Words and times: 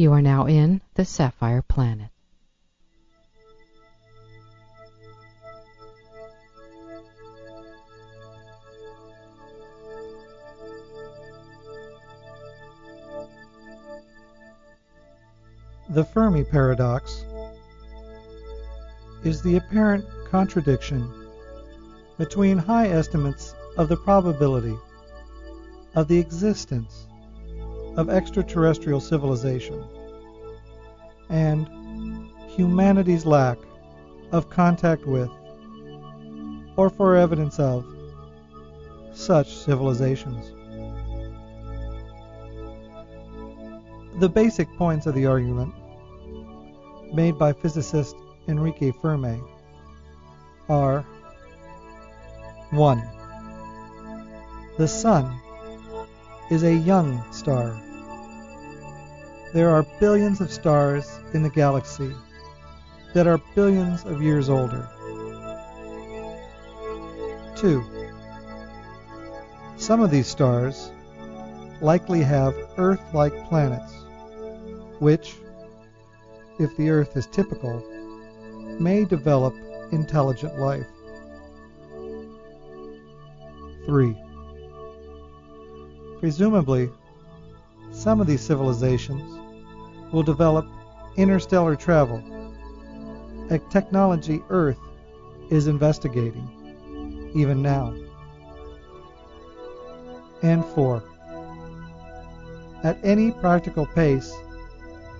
You 0.00 0.12
are 0.12 0.22
now 0.22 0.46
in 0.46 0.80
the 0.94 1.04
Sapphire 1.04 1.60
Planet. 1.60 2.10
The 15.90 16.04
Fermi 16.04 16.44
paradox 16.44 17.24
is 19.24 19.42
the 19.42 19.56
apparent 19.56 20.04
contradiction 20.30 21.12
between 22.18 22.56
high 22.56 22.86
estimates 22.86 23.52
of 23.76 23.88
the 23.88 23.96
probability 23.96 24.76
of 25.96 26.06
the 26.06 26.20
existence 26.20 26.97
of 27.98 28.08
extraterrestrial 28.08 29.00
civilization 29.00 29.84
and 31.30 31.68
humanity's 32.48 33.26
lack 33.26 33.58
of 34.30 34.48
contact 34.48 35.04
with 35.04 35.28
or 36.76 36.88
for 36.88 37.16
evidence 37.16 37.58
of 37.58 37.84
such 39.12 39.52
civilizations. 39.52 40.52
The 44.20 44.28
basic 44.28 44.68
points 44.76 45.06
of 45.06 45.16
the 45.16 45.26
argument 45.26 45.74
made 47.12 47.36
by 47.36 47.52
physicist 47.52 48.14
Enrique 48.46 48.92
Fermi 49.02 49.40
are 50.68 51.04
1. 52.70 53.02
The 54.76 54.86
Sun 54.86 55.40
is 56.48 56.62
a 56.62 56.74
young 56.74 57.20
star. 57.32 57.87
There 59.54 59.70
are 59.70 59.82
billions 59.98 60.42
of 60.42 60.52
stars 60.52 61.20
in 61.32 61.42
the 61.42 61.48
galaxy 61.48 62.14
that 63.14 63.26
are 63.26 63.40
billions 63.54 64.04
of 64.04 64.22
years 64.22 64.50
older. 64.50 64.86
2. 67.56 67.82
Some 69.78 70.02
of 70.02 70.10
these 70.10 70.26
stars 70.26 70.90
likely 71.80 72.22
have 72.22 72.54
Earth-like 72.76 73.48
planets, 73.48 73.94
which, 74.98 75.36
if 76.58 76.76
the 76.76 76.90
Earth 76.90 77.16
is 77.16 77.26
typical, 77.26 77.82
may 78.78 79.06
develop 79.06 79.54
intelligent 79.92 80.58
life. 80.58 80.86
3. 83.86 84.14
Presumably, 86.20 86.90
some 88.08 88.22
of 88.22 88.26
these 88.26 88.40
civilizations 88.40 89.38
will 90.14 90.22
develop 90.22 90.66
interstellar 91.18 91.76
travel, 91.76 92.24
a 93.50 93.58
technology 93.68 94.40
Earth 94.48 94.78
is 95.50 95.66
investigating, 95.66 97.30
even 97.34 97.60
now. 97.60 97.94
And 100.40 100.64
4. 100.64 101.02
At 102.82 102.98
any 103.04 103.30
practical 103.30 103.84
pace 103.84 104.32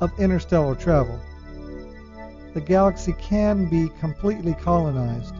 of 0.00 0.10
interstellar 0.19 0.75
travel, 0.75 1.20
the 2.55 2.62
galaxy 2.62 3.12
can 3.20 3.69
be 3.69 3.91
completely 4.00 4.55
colonized 4.55 5.34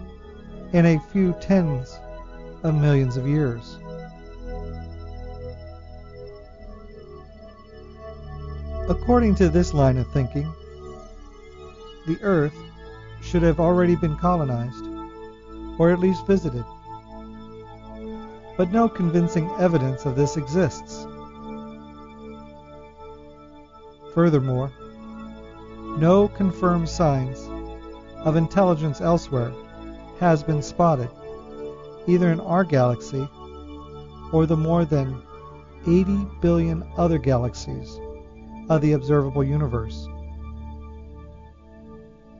in 0.75 0.85
a 0.85 1.01
few 1.11 1.33
tens 1.41 1.99
of 2.63 2.75
millions 2.75 3.17
of 3.17 3.27
years. 3.27 3.79
According 8.89 9.35
to 9.35 9.51
this 9.51 9.75
line 9.75 9.99
of 9.99 10.07
thinking, 10.13 10.51
the 12.07 12.19
Earth 12.23 12.55
should 13.21 13.43
have 13.43 13.61
already 13.61 13.95
been 13.97 14.17
colonized, 14.17 14.83
or 15.79 15.91
at 15.91 15.99
least 15.99 16.27
visited. 16.27 16.65
But 18.57 18.73
no 18.73 18.89
convincing 18.89 19.51
evidence 19.59 20.07
of 20.07 20.17
this 20.17 20.39
exists. 20.39 21.07
Furthermore, 24.15 24.73
no 25.99 26.27
confirmed 26.29 26.89
signs 26.89 27.47
of 28.25 28.37
intelligence 28.37 29.03
elsewhere 29.03 29.53
has 30.19 30.43
been 30.43 30.63
spotted, 30.63 31.11
either 32.07 32.33
in 32.33 32.41
our 32.41 32.65
galaxy 32.65 33.29
or 34.33 34.47
the 34.47 34.57
more 34.57 34.87
than 34.87 35.21
80 35.87 36.27
billion 36.41 36.83
other 36.97 37.19
galaxies 37.19 38.01
of 38.69 38.81
the 38.83 38.93
observable 38.93 39.45
universe. 39.45 40.07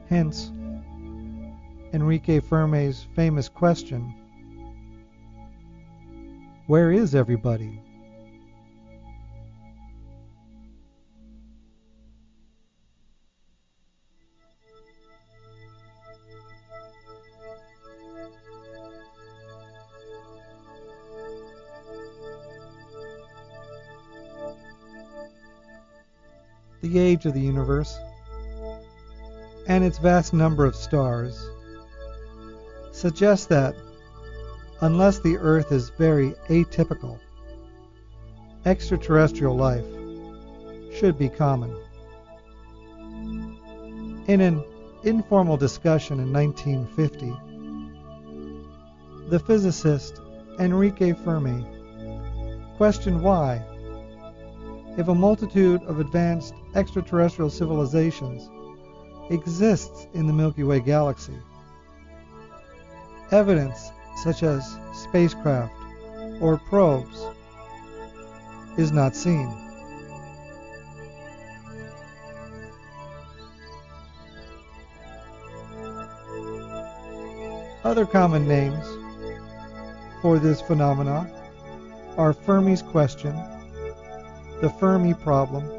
Hence, 0.09 0.51
Enrique 1.93 2.41
Fermi's 2.41 3.07
famous 3.15 3.49
question 3.49 4.15
Where 6.67 6.93
is 6.93 7.15
everybody? 7.15 7.83
The 26.89 26.99
age 26.99 27.27
of 27.27 27.35
the 27.35 27.41
universe, 27.41 27.99
and 29.67 29.85
its 29.85 29.99
vast 29.99 30.33
number 30.33 30.65
of 30.65 30.75
stars, 30.75 31.51
suggests 32.93 33.47
that, 33.47 33.75
unless 34.81 35.21
the 35.21 35.37
Earth 35.37 35.71
is 35.71 35.91
very 35.91 36.31
atypical, 36.49 37.19
extraterrestrial 38.65 39.55
life 39.55 39.85
should 40.99 41.19
be 41.19 41.29
common. 41.29 41.77
In 44.27 44.41
an 44.41 44.65
informal 45.05 45.57
discussion 45.57 46.21
in 46.21 46.33
1950, 46.33 47.33
the 49.29 49.39
physicist 49.39 50.21
Enrique 50.59 51.13
Fermi 51.13 51.65
questioned 52.77 53.23
why 53.23 53.63
if 54.97 55.07
a 55.07 55.15
multitude 55.15 55.83
of 55.85 56.01
advanced 56.01 56.55
extraterrestrial 56.79 57.51
civilizations 57.51 58.49
exists 59.31 60.07
in 60.15 60.29
the 60.29 60.33
Milky 60.33 60.63
Way 60.63 60.79
galaxy. 60.79 61.37
Evidence 63.33 63.91
such 64.23 64.45
as 64.45 64.79
spacecraft 64.93 65.75
or 66.41 66.57
probes 66.57 67.27
is 68.77 68.93
not 68.93 69.17
seen. 69.17 69.49
Other 77.83 78.07
common 78.07 78.47
names 78.47 78.87
for 80.23 80.39
this 80.39 80.61
phenomena 80.61 81.29
are 82.17 82.33
Fermi's 82.33 82.83
question, 82.83 83.33
the 84.61 84.73
Fermi 84.79 85.15
problem, 85.15 85.78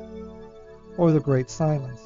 or 0.99 1.13
the 1.13 1.19
Great 1.19 1.49
Silence. 1.49 2.01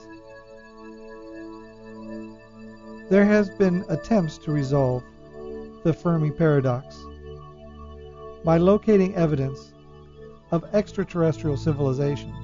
There 3.10 3.26
has 3.26 3.50
been 3.50 3.84
attempts 3.90 4.38
to 4.40 4.52
resolve 4.52 5.04
the 5.84 5.92
Fermi 5.92 6.30
paradox 6.30 7.04
by 8.46 8.58
locating 8.58 9.16
evidence 9.16 9.74
of 10.52 10.64
extraterrestrial 10.76 11.58
civilizations, 11.58 12.36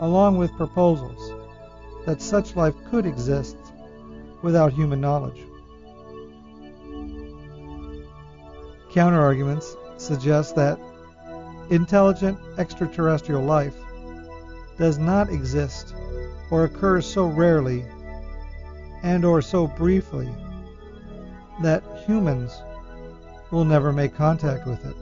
along 0.00 0.36
with 0.36 0.52
proposals 0.52 1.32
that 2.04 2.20
such 2.20 2.54
life 2.54 2.74
could 2.90 3.06
exist 3.06 3.56
without 4.42 4.74
human 4.74 5.00
knowledge. 5.00 5.42
Counterarguments 8.92 9.76
suggest 9.98 10.54
that 10.56 10.78
intelligent 11.70 12.38
extraterrestrial 12.58 13.42
life 13.42 13.74
does 14.78 14.98
not 14.98 15.30
exist 15.30 15.94
or 16.50 16.64
occurs 16.64 17.04
so 17.06 17.26
rarely 17.26 17.84
and 19.02 19.24
or 19.24 19.42
so 19.42 19.66
briefly 19.66 20.28
that 21.62 21.82
humans 22.06 22.62
will 23.50 23.64
never 23.64 23.92
make 23.92 24.14
contact 24.14 24.66
with 24.66 24.84
it. 24.84 24.94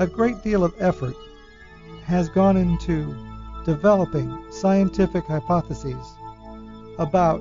A 0.00 0.06
great 0.06 0.42
deal 0.42 0.64
of 0.64 0.74
effort 0.80 1.14
has 2.04 2.28
gone 2.28 2.56
into 2.56 3.14
developing 3.64 4.44
scientific 4.50 5.24
hypotheses 5.24 6.04
about 6.98 7.40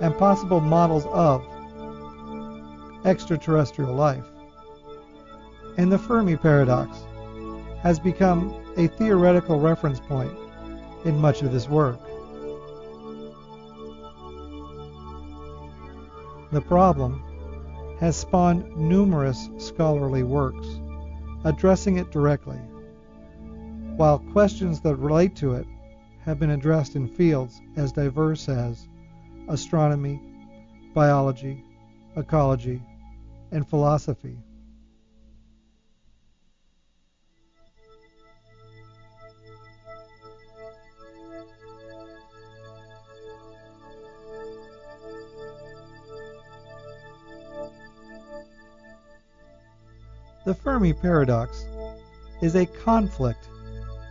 and 0.00 0.16
possible 0.18 0.60
models 0.60 1.04
of 1.06 1.44
extraterrestrial 3.04 3.94
life. 3.94 4.24
And 5.76 5.90
the 5.90 5.98
Fermi 5.98 6.36
paradox 6.36 6.96
has 7.82 7.98
become 7.98 8.54
a 8.76 8.86
theoretical 8.86 9.60
reference 9.60 10.00
point 10.00 10.32
in 11.04 11.18
much 11.18 11.42
of 11.42 11.52
this 11.52 11.68
work. 11.68 11.98
The 16.52 16.60
problem 16.60 17.22
has 17.98 18.16
spawned 18.16 18.76
numerous 18.76 19.48
scholarly 19.58 20.22
works 20.22 20.66
addressing 21.44 21.98
it 21.98 22.10
directly, 22.10 22.56
while 23.96 24.18
questions 24.18 24.80
that 24.80 24.96
relate 24.96 25.36
to 25.36 25.54
it 25.54 25.66
have 26.20 26.38
been 26.38 26.50
addressed 26.50 26.96
in 26.96 27.06
fields 27.06 27.60
as 27.76 27.92
diverse 27.92 28.48
as 28.48 28.88
astronomy, 29.48 30.20
biology, 30.94 31.62
ecology, 32.16 32.82
and 33.52 33.68
philosophy. 33.68 34.38
The 50.44 50.54
Fermi 50.54 50.92
paradox 50.92 51.66
is 52.42 52.54
a 52.54 52.66
conflict 52.66 53.48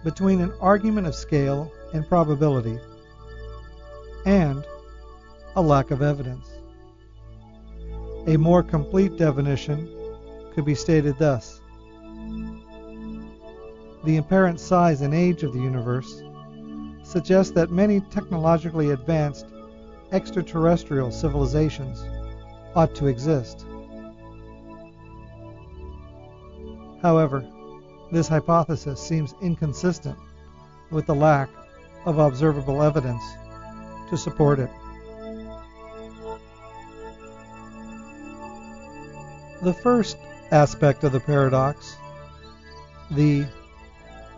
between 0.04 0.42
an 0.42 0.52
argument 0.60 1.06
of 1.06 1.14
scale 1.14 1.72
and 1.94 2.08
probability 2.08 2.80
and 4.26 4.66
a 5.56 5.62
lack 5.62 5.92
of 5.92 6.02
evidence. 6.02 6.50
A 8.26 8.38
more 8.38 8.64
complete 8.64 9.16
definition 9.16 9.88
could 10.54 10.66
be 10.66 10.74
stated 10.74 11.18
thus 11.20 11.62
The 14.04 14.18
apparent 14.18 14.60
size 14.60 15.02
and 15.02 15.14
age 15.14 15.44
of 15.44 15.54
the 15.54 15.62
universe 15.62 16.24
suggests 17.04 17.54
that 17.54 17.70
many 17.70 18.02
technologically 18.02 18.90
advanced 18.90 19.46
extraterrestrial 20.12 21.12
civilizations 21.12 22.04
ought 22.76 22.96
to 22.96 23.08
exist. 23.08 23.66
However, 27.04 27.46
this 28.14 28.30
hypothesis 28.30 29.00
seems 29.00 29.36
inconsistent 29.42 30.18
with 30.90 31.06
the 31.06 31.14
lack 31.14 31.50
of 32.06 32.18
observable 32.18 32.82
evidence 32.82 33.24
to 34.10 34.18
support 34.18 34.60
it. 34.60 34.70
The 39.62 39.74
first 39.74 40.18
aspect 40.52 41.04
of 41.04 41.12
the 41.12 41.20
paradox, 41.20 41.98
the 43.12 43.48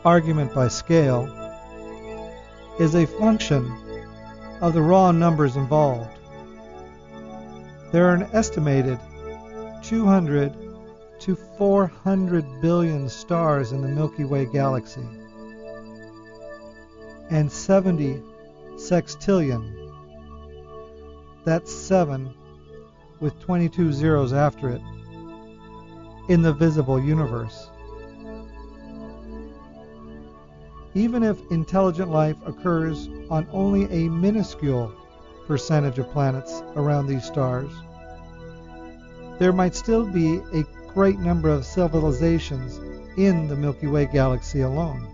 argument 0.03 0.53
by 0.55 0.67
scale, 0.67 1.25
is 2.79 2.95
a 2.95 3.05
function 3.05 3.71
of 4.61 4.73
the 4.73 4.81
raw 4.81 5.11
numbers 5.11 5.55
involved. 5.55 6.17
There 7.91 8.09
are 8.09 8.15
an 8.15 8.27
estimated 8.33 8.99
200 9.83 10.64
to 11.25 11.35
400 11.35 12.61
billion 12.61 13.09
stars 13.09 13.71
in 13.71 13.81
the 13.81 13.87
Milky 13.87 14.23
Way 14.23 14.45
galaxy 14.45 15.01
and 17.31 17.51
70 17.51 18.21
sextillion. 18.75 19.91
That's 21.43 21.73
7 21.73 22.31
with 23.19 23.39
22 23.39 23.91
zeros 23.91 24.33
after 24.33 24.69
it 24.69 24.81
in 26.29 26.43
the 26.43 26.53
visible 26.53 27.03
universe. 27.03 27.71
Even 30.93 31.23
if 31.23 31.39
intelligent 31.49 32.11
life 32.11 32.37
occurs 32.45 33.09
on 33.31 33.47
only 33.51 33.85
a 33.85 34.11
minuscule 34.11 34.93
percentage 35.47 35.97
of 35.97 36.07
planets 36.11 36.61
around 36.75 37.07
these 37.07 37.25
stars, 37.25 37.71
there 39.39 39.51
might 39.51 39.73
still 39.73 40.05
be 40.05 40.37
a 40.53 40.63
great 40.95 41.19
number 41.19 41.49
of 41.49 41.65
civilizations 41.65 42.79
in 43.17 43.49
the 43.49 43.55
Milky 43.55 43.85
Way 43.85 44.05
galaxy 44.05 44.61
alone. 44.61 45.05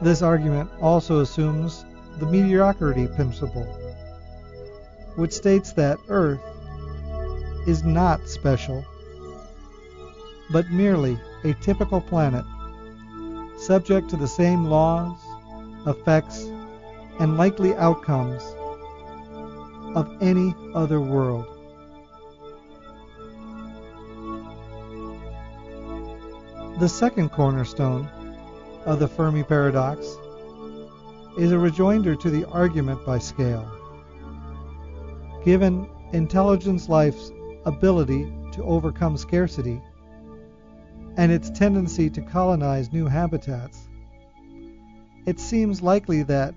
This 0.00 0.22
argument 0.22 0.70
also 0.80 1.20
assumes 1.20 1.84
the 2.18 2.24
mediocrity 2.24 3.06
principle, 3.06 3.66
which 5.16 5.34
states 5.34 5.74
that 5.74 5.98
Earth 6.08 6.40
is 7.66 7.84
not 7.84 8.26
special, 8.26 8.82
but 10.50 10.70
merely 10.70 11.20
a 11.44 11.52
typical 11.52 12.00
planet, 12.00 12.46
subject 13.58 14.08
to 14.08 14.16
the 14.16 14.26
same 14.26 14.64
laws, 14.64 15.18
effects, 15.86 16.44
and 17.18 17.36
likely 17.36 17.74
outcomes 17.74 18.42
of 19.94 20.10
any 20.22 20.54
other 20.74 21.02
world. 21.02 21.59
The 26.80 26.88
second 26.88 27.28
cornerstone 27.28 28.08
of 28.86 29.00
the 29.00 29.06
Fermi 29.06 29.42
paradox 29.42 30.16
is 31.36 31.52
a 31.52 31.58
rejoinder 31.58 32.16
to 32.16 32.30
the 32.30 32.46
argument 32.46 33.04
by 33.04 33.18
scale. 33.18 33.70
Given 35.44 35.86
intelligence 36.14 36.88
life's 36.88 37.32
ability 37.66 38.32
to 38.52 38.64
overcome 38.64 39.18
scarcity 39.18 39.78
and 41.18 41.30
its 41.30 41.50
tendency 41.50 42.08
to 42.08 42.22
colonize 42.22 42.94
new 42.94 43.04
habitats, 43.08 43.86
it 45.26 45.38
seems 45.38 45.82
likely 45.82 46.22
that 46.22 46.54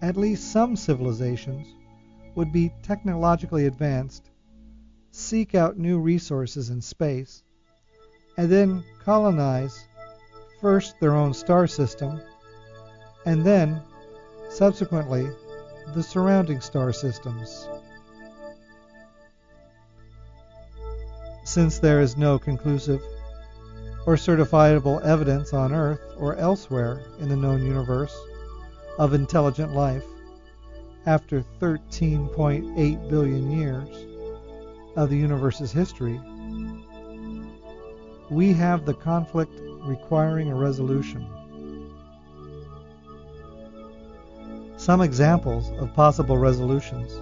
at 0.00 0.16
least 0.16 0.52
some 0.52 0.76
civilizations 0.76 1.66
would 2.36 2.52
be 2.52 2.70
technologically 2.82 3.66
advanced, 3.66 4.30
seek 5.10 5.56
out 5.56 5.76
new 5.76 5.98
resources 5.98 6.70
in 6.70 6.80
space, 6.80 7.42
and 8.36 8.50
then 8.50 8.84
colonize 9.04 9.86
first 10.60 10.98
their 11.00 11.14
own 11.14 11.34
star 11.34 11.66
system 11.66 12.20
and 13.26 13.44
then, 13.44 13.80
subsequently, 14.50 15.28
the 15.94 16.02
surrounding 16.02 16.60
star 16.60 16.92
systems. 16.92 17.68
Since 21.44 21.78
there 21.78 22.00
is 22.00 22.16
no 22.16 22.38
conclusive 22.38 23.00
or 24.06 24.16
certifiable 24.16 25.02
evidence 25.02 25.52
on 25.52 25.72
Earth 25.72 26.00
or 26.18 26.36
elsewhere 26.36 27.02
in 27.18 27.28
the 27.28 27.36
known 27.36 27.64
universe 27.64 28.14
of 28.98 29.14
intelligent 29.14 29.72
life 29.72 30.04
after 31.06 31.44
13.8 31.60 33.08
billion 33.10 33.50
years 33.50 33.88
of 34.96 35.10
the 35.10 35.16
universe's 35.16 35.72
history, 35.72 36.20
we 38.34 38.52
have 38.52 38.84
the 38.84 38.94
conflict 38.94 39.52
requiring 39.82 40.50
a 40.50 40.54
resolution. 40.54 41.24
Some 44.76 45.00
examples 45.00 45.70
of 45.78 45.94
possible 45.94 46.36
resolutions 46.36 47.12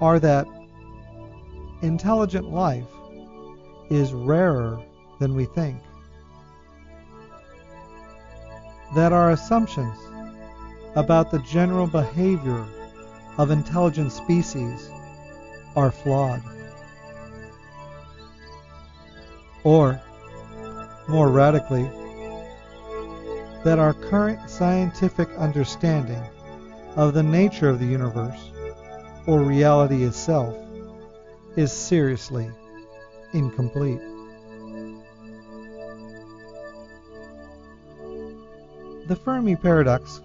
are 0.00 0.20
that 0.20 0.46
intelligent 1.80 2.52
life 2.52 2.86
is 3.90 4.12
rarer 4.12 4.78
than 5.20 5.34
we 5.34 5.46
think, 5.46 5.80
that 8.94 9.12
our 9.14 9.30
assumptions 9.30 9.98
about 10.96 11.30
the 11.30 11.38
general 11.40 11.86
behavior 11.86 12.66
of 13.38 13.50
intelligent 13.50 14.12
species 14.12 14.90
are 15.76 15.90
flawed. 15.90 16.42
Or, 19.64 20.00
more 21.08 21.30
radically, 21.30 21.90
that 23.64 23.78
our 23.78 23.92
current 23.92 24.48
scientific 24.48 25.28
understanding 25.36 26.22
of 26.96 27.14
the 27.14 27.22
nature 27.22 27.68
of 27.68 27.80
the 27.80 27.86
universe, 27.86 28.50
or 29.26 29.42
reality 29.42 30.04
itself, 30.04 30.54
is 31.56 31.72
seriously 31.72 32.50
incomplete. 33.32 34.00
The 39.08 39.16
Fermi 39.16 39.56
paradox 39.56 40.20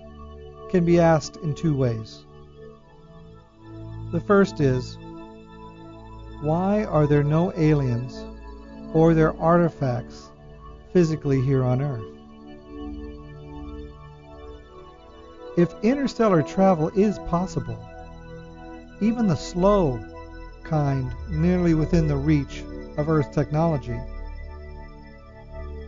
can 0.69 0.85
be 0.85 0.99
asked 0.99 1.37
in 1.37 1.55
two 1.55 1.75
ways. 1.75 2.25
The 4.11 4.21
first 4.21 4.59
is, 4.59 4.97
why 6.41 6.83
are 6.83 7.07
there 7.07 7.23
no 7.23 7.53
aliens 7.55 8.22
or 8.93 9.13
their 9.13 9.35
artifacts 9.39 10.29
physically 10.91 11.41
here 11.41 11.63
on 11.63 11.81
Earth? 11.81 12.13
If 15.57 15.73
interstellar 15.83 16.41
travel 16.41 16.89
is 16.95 17.19
possible, 17.19 17.77
even 19.01 19.27
the 19.27 19.35
slow 19.35 19.99
kind 20.63 21.11
nearly 21.29 21.73
within 21.73 22.07
the 22.07 22.15
reach 22.15 22.63
of 22.97 23.09
Earth 23.09 23.31
technology, 23.33 23.99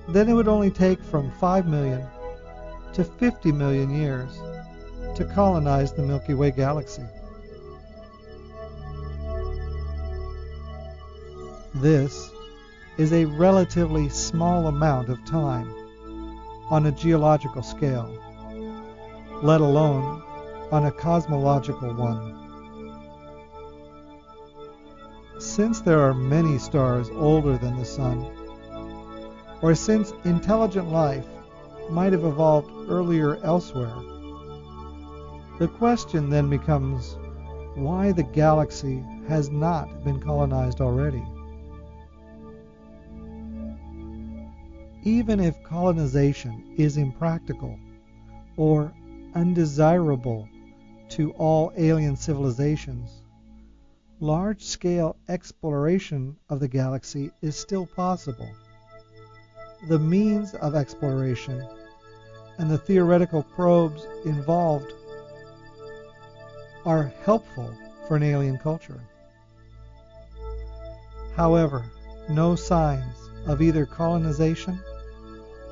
then 0.10 0.30
it 0.30 0.34
would 0.34 0.48
only 0.48 0.70
take 0.70 1.02
from 1.02 1.32
5 1.40 1.68
million 1.68 2.06
to 2.94 3.04
50 3.04 3.52
million 3.52 3.90
years 3.90 4.38
to 5.16 5.26
colonize 5.26 5.94
the 5.94 6.04
Milky 6.04 6.34
Way 6.34 6.52
galaxy. 6.52 7.04
This 11.74 12.30
is 12.98 13.12
a 13.12 13.26
relatively 13.26 14.08
small 14.10 14.68
amount 14.68 15.10
of 15.10 15.24
time 15.26 15.70
on 16.70 16.86
a 16.86 16.92
geological 16.92 17.62
scale, 17.62 18.10
let 19.44 19.62
alone 19.62 20.22
on 20.72 20.86
a 20.86 20.92
cosmological 20.92 21.94
one. 21.94 22.32
Since 25.40 25.82
there 25.82 26.00
are 26.00 26.14
many 26.14 26.58
stars 26.58 27.10
older 27.10 27.58
than 27.58 27.78
the 27.78 27.86
Sun, 27.86 28.26
or 29.62 29.76
since 29.76 30.14
intelligent 30.24 30.92
life 30.92 31.26
might 31.90 32.14
have 32.14 32.24
evolved 32.24 32.72
earlier 32.90 33.36
elsewhere, 33.44 33.96
the 35.60 35.68
question 35.68 36.30
then 36.30 36.50
becomes 36.50 37.18
why 37.76 38.12
the 38.12 38.24
galaxy 38.24 39.04
has 39.28 39.50
not 39.50 40.04
been 40.04 40.20
colonized 40.20 40.82
already. 40.82 41.24
Even 45.08 45.40
if 45.40 45.62
colonization 45.62 46.74
is 46.78 46.98
impractical 46.98 47.78
or 48.58 48.92
undesirable 49.36 50.50
to 51.10 51.32
all 51.34 51.72
alien 51.78 52.16
civilizations, 52.16 53.22
large 54.20 54.64
scale 54.64 55.16
exploration 55.30 56.36
of 56.50 56.60
the 56.60 56.68
galaxy 56.68 57.30
is 57.44 57.56
still 57.56 57.86
possible. 57.86 58.50
The 59.90 60.00
means 60.00 60.56
of 60.56 60.74
exploration 60.74 61.64
and 62.58 62.72
the 62.72 62.80
theoretical 62.80 63.44
probes 63.44 64.08
involved 64.26 64.92
are 66.84 67.14
helpful 67.24 67.72
for 68.08 68.16
an 68.18 68.24
alien 68.24 68.58
culture. 68.58 69.02
However, 71.36 71.86
no 72.28 72.56
signs 72.56 73.30
of 73.46 73.62
either 73.62 73.86
colonization 73.86 74.80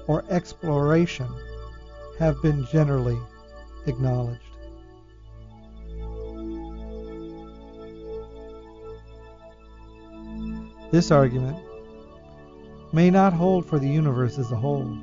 or 0.08 0.24
exploration 0.30 1.28
have 2.20 2.42
been 2.42 2.66
generally 2.68 3.18
acknowledged. 3.86 4.40
This 10.92 11.10
argument 11.10 11.58
may 12.92 13.10
not 13.10 13.34
hold 13.34 13.66
for 13.66 13.80
the 13.80 13.90
universe 13.90 14.38
as 14.38 14.52
a 14.52 14.56
whole 14.56 14.98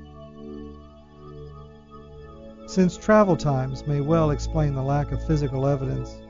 since 2.71 2.97
travel 2.97 3.37
times 3.37 3.85
may 3.89 4.01
well 4.01 4.31
explain 4.31 4.75
the 4.75 4.83
lack 4.83 5.11
of 5.11 5.27
physical 5.27 5.67
evidence 5.67 6.21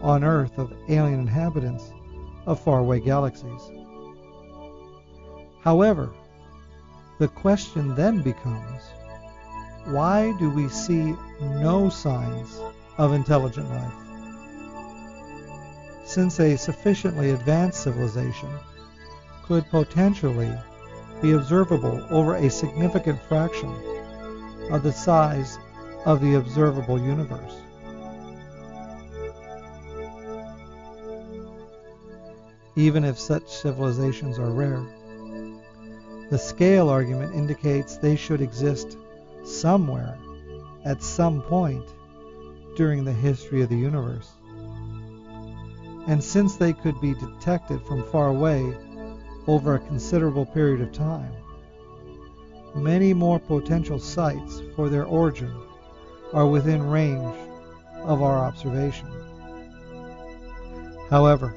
on 0.00 0.22
Earth 0.22 0.56
of 0.56 0.72
alien 0.88 1.18
inhabitants 1.18 1.92
of 2.46 2.60
faraway 2.62 3.00
galaxies. 3.00 3.72
However, 5.60 6.10
the 7.18 7.28
question 7.28 7.94
then 7.96 8.22
becomes 8.22 8.82
why 9.86 10.32
do 10.38 10.50
we 10.50 10.68
see 10.68 11.14
no 11.40 11.88
signs 11.88 12.60
of 12.98 13.12
intelligent 13.12 13.68
life? 13.70 13.92
Since 16.04 16.38
a 16.40 16.56
sufficiently 16.56 17.30
advanced 17.30 17.82
civilization 17.82 18.50
could 19.44 19.68
potentially 19.70 20.52
be 21.22 21.32
observable 21.32 22.06
over 22.10 22.36
a 22.36 22.50
significant 22.50 23.20
fraction 23.22 23.70
of 24.70 24.82
the 24.82 24.92
size 24.92 25.58
of 26.04 26.20
the 26.20 26.34
observable 26.34 27.00
universe. 27.00 27.54
Even 32.76 33.02
if 33.04 33.18
such 33.18 33.48
civilizations 33.48 34.38
are 34.38 34.50
rare, 34.50 34.86
the 36.30 36.38
scale 36.38 36.90
argument 36.90 37.34
indicates 37.34 37.96
they 37.96 38.14
should 38.14 38.42
exist 38.42 38.98
somewhere 39.44 40.18
at 40.84 41.02
some 41.02 41.40
point 41.42 41.84
during 42.76 43.04
the 43.04 43.12
history 43.12 43.62
of 43.62 43.70
the 43.70 43.76
universe. 43.76 44.28
And 46.06 46.22
since 46.22 46.56
they 46.56 46.72
could 46.74 47.00
be 47.00 47.14
detected 47.14 47.80
from 47.86 48.10
far 48.10 48.28
away 48.28 48.74
over 49.46 49.74
a 49.74 49.80
considerable 49.80 50.44
period 50.44 50.82
of 50.82 50.92
time, 50.92 51.32
many 52.74 53.14
more 53.14 53.38
potential 53.38 53.98
sites 53.98 54.60
for 54.76 54.88
their 54.90 55.04
origin 55.04 55.54
are 56.34 56.46
within 56.46 56.82
range 56.82 57.36
of 58.02 58.22
our 58.22 58.38
observation. 58.38 59.08
However, 61.08 61.56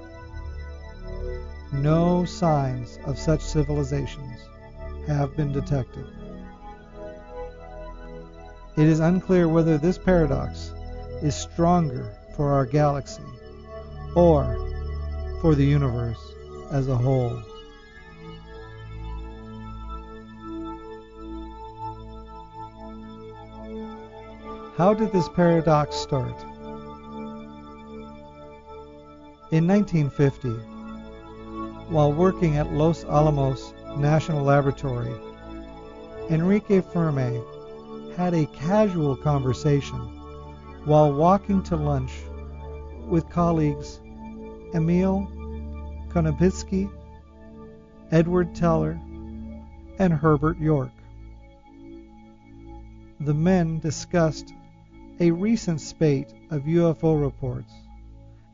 no 1.74 2.24
signs 2.24 3.00
of 3.06 3.20
such 3.20 3.42
civilizations 3.42 4.40
have 5.08 5.36
been 5.36 5.52
detected. 5.52 6.06
It 8.78 8.88
is 8.88 9.00
unclear 9.00 9.48
whether 9.48 9.78
this 9.78 9.98
paradox 9.98 10.74
is 11.22 11.36
stronger 11.36 12.16
for 12.36 12.52
our 12.54 12.66
galaxy 12.66 13.24
or 14.16 14.58
for 15.42 15.56
the 15.56 15.66
universe 15.66 16.20
as 16.72 16.88
a 16.88 16.96
whole. 16.96 17.42
How 24.78 24.94
did 24.94 25.12
this 25.12 25.28
paradox 25.30 25.96
start? 25.96 26.42
In 29.52 29.68
1950, 29.68 30.50
while 31.92 32.14
working 32.14 32.56
at 32.56 32.72
Los 32.72 33.04
Alamos 33.04 33.74
National 33.98 34.44
Laboratory, 34.44 35.14
Enrique 36.30 36.82
Fermi 36.82 37.42
had 38.16 38.34
a 38.34 38.46
casual 38.48 39.16
conversation 39.16 40.00
while 40.86 41.14
walking 41.14 41.62
to 41.64 41.76
lunch 41.76 42.12
with 43.08 43.30
colleagues 43.30 44.00
Emil 44.74 45.28
Konopinski 46.10 46.90
Edward 48.12 48.54
Teller, 48.54 49.00
and 49.98 50.12
Herbert 50.12 50.60
York. 50.60 50.92
The 53.22 53.34
men 53.34 53.80
discussed 53.80 54.54
a 55.22 55.32
recent 55.32 55.80
spate 55.80 56.34
of 56.50 56.64
UFO 56.64 57.22
reports 57.22 57.72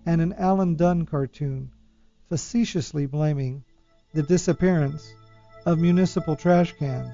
and 0.05 0.21
an 0.21 0.33
Alan 0.33 0.75
Dunn 0.75 1.07
cartoon 1.07 1.71
facetiously 2.29 3.07
blaming 3.07 3.63
the 4.13 4.21
disappearance 4.21 5.11
of 5.67 5.77
municipal 5.77 6.33
trash 6.33 6.71
cans 6.79 7.13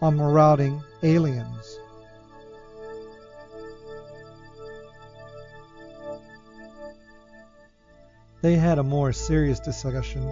on 0.00 0.16
marauding 0.16 0.82
aliens. 1.02 1.78
They 8.40 8.56
had 8.56 8.78
a 8.78 8.82
more 8.82 9.12
serious 9.12 9.60
discussion 9.60 10.26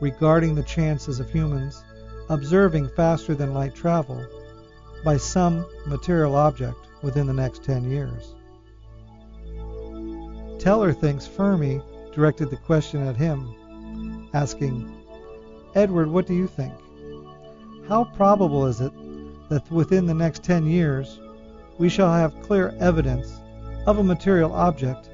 regarding 0.00 0.56
the 0.56 0.64
chances 0.64 1.20
of 1.20 1.30
humans 1.30 1.80
observing 2.28 2.88
faster 2.96 3.36
than 3.36 3.54
light 3.54 3.76
travel 3.76 4.26
by 5.04 5.16
some 5.16 5.64
material 5.86 6.34
object 6.34 6.76
within 7.02 7.28
the 7.28 7.32
next 7.32 7.62
10 7.62 7.88
years. 7.88 8.34
Teller 10.60 10.92
thinks 10.92 11.24
Fermi 11.24 11.80
directed 12.12 12.50
the 12.50 12.56
question 12.56 13.06
at 13.06 13.16
him, 13.16 14.28
asking, 14.34 14.99
Edward, 15.74 16.10
what 16.10 16.26
do 16.26 16.34
you 16.34 16.48
think? 16.48 16.74
How 17.88 18.04
probable 18.04 18.66
is 18.66 18.80
it 18.80 18.92
that 19.48 19.70
within 19.70 20.06
the 20.06 20.14
next 20.14 20.42
10 20.42 20.66
years 20.66 21.20
we 21.78 21.88
shall 21.88 22.12
have 22.12 22.42
clear 22.42 22.74
evidence 22.80 23.32
of 23.86 23.98
a 23.98 24.02
material 24.02 24.52
object 24.52 25.10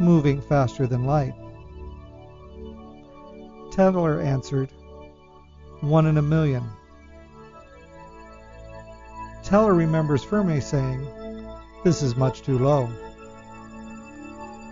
moving 0.00 0.40
faster 0.40 0.86
than 0.86 1.04
light? 1.04 1.34
Teller 3.70 4.20
answered, 4.20 4.70
One 5.80 6.06
in 6.06 6.18
a 6.18 6.22
million. 6.22 6.64
Teller 9.42 9.74
remembers 9.74 10.24
Fermi 10.24 10.60
saying, 10.60 11.06
This 11.84 12.02
is 12.02 12.16
much 12.16 12.42
too 12.42 12.58
low. 12.58 12.88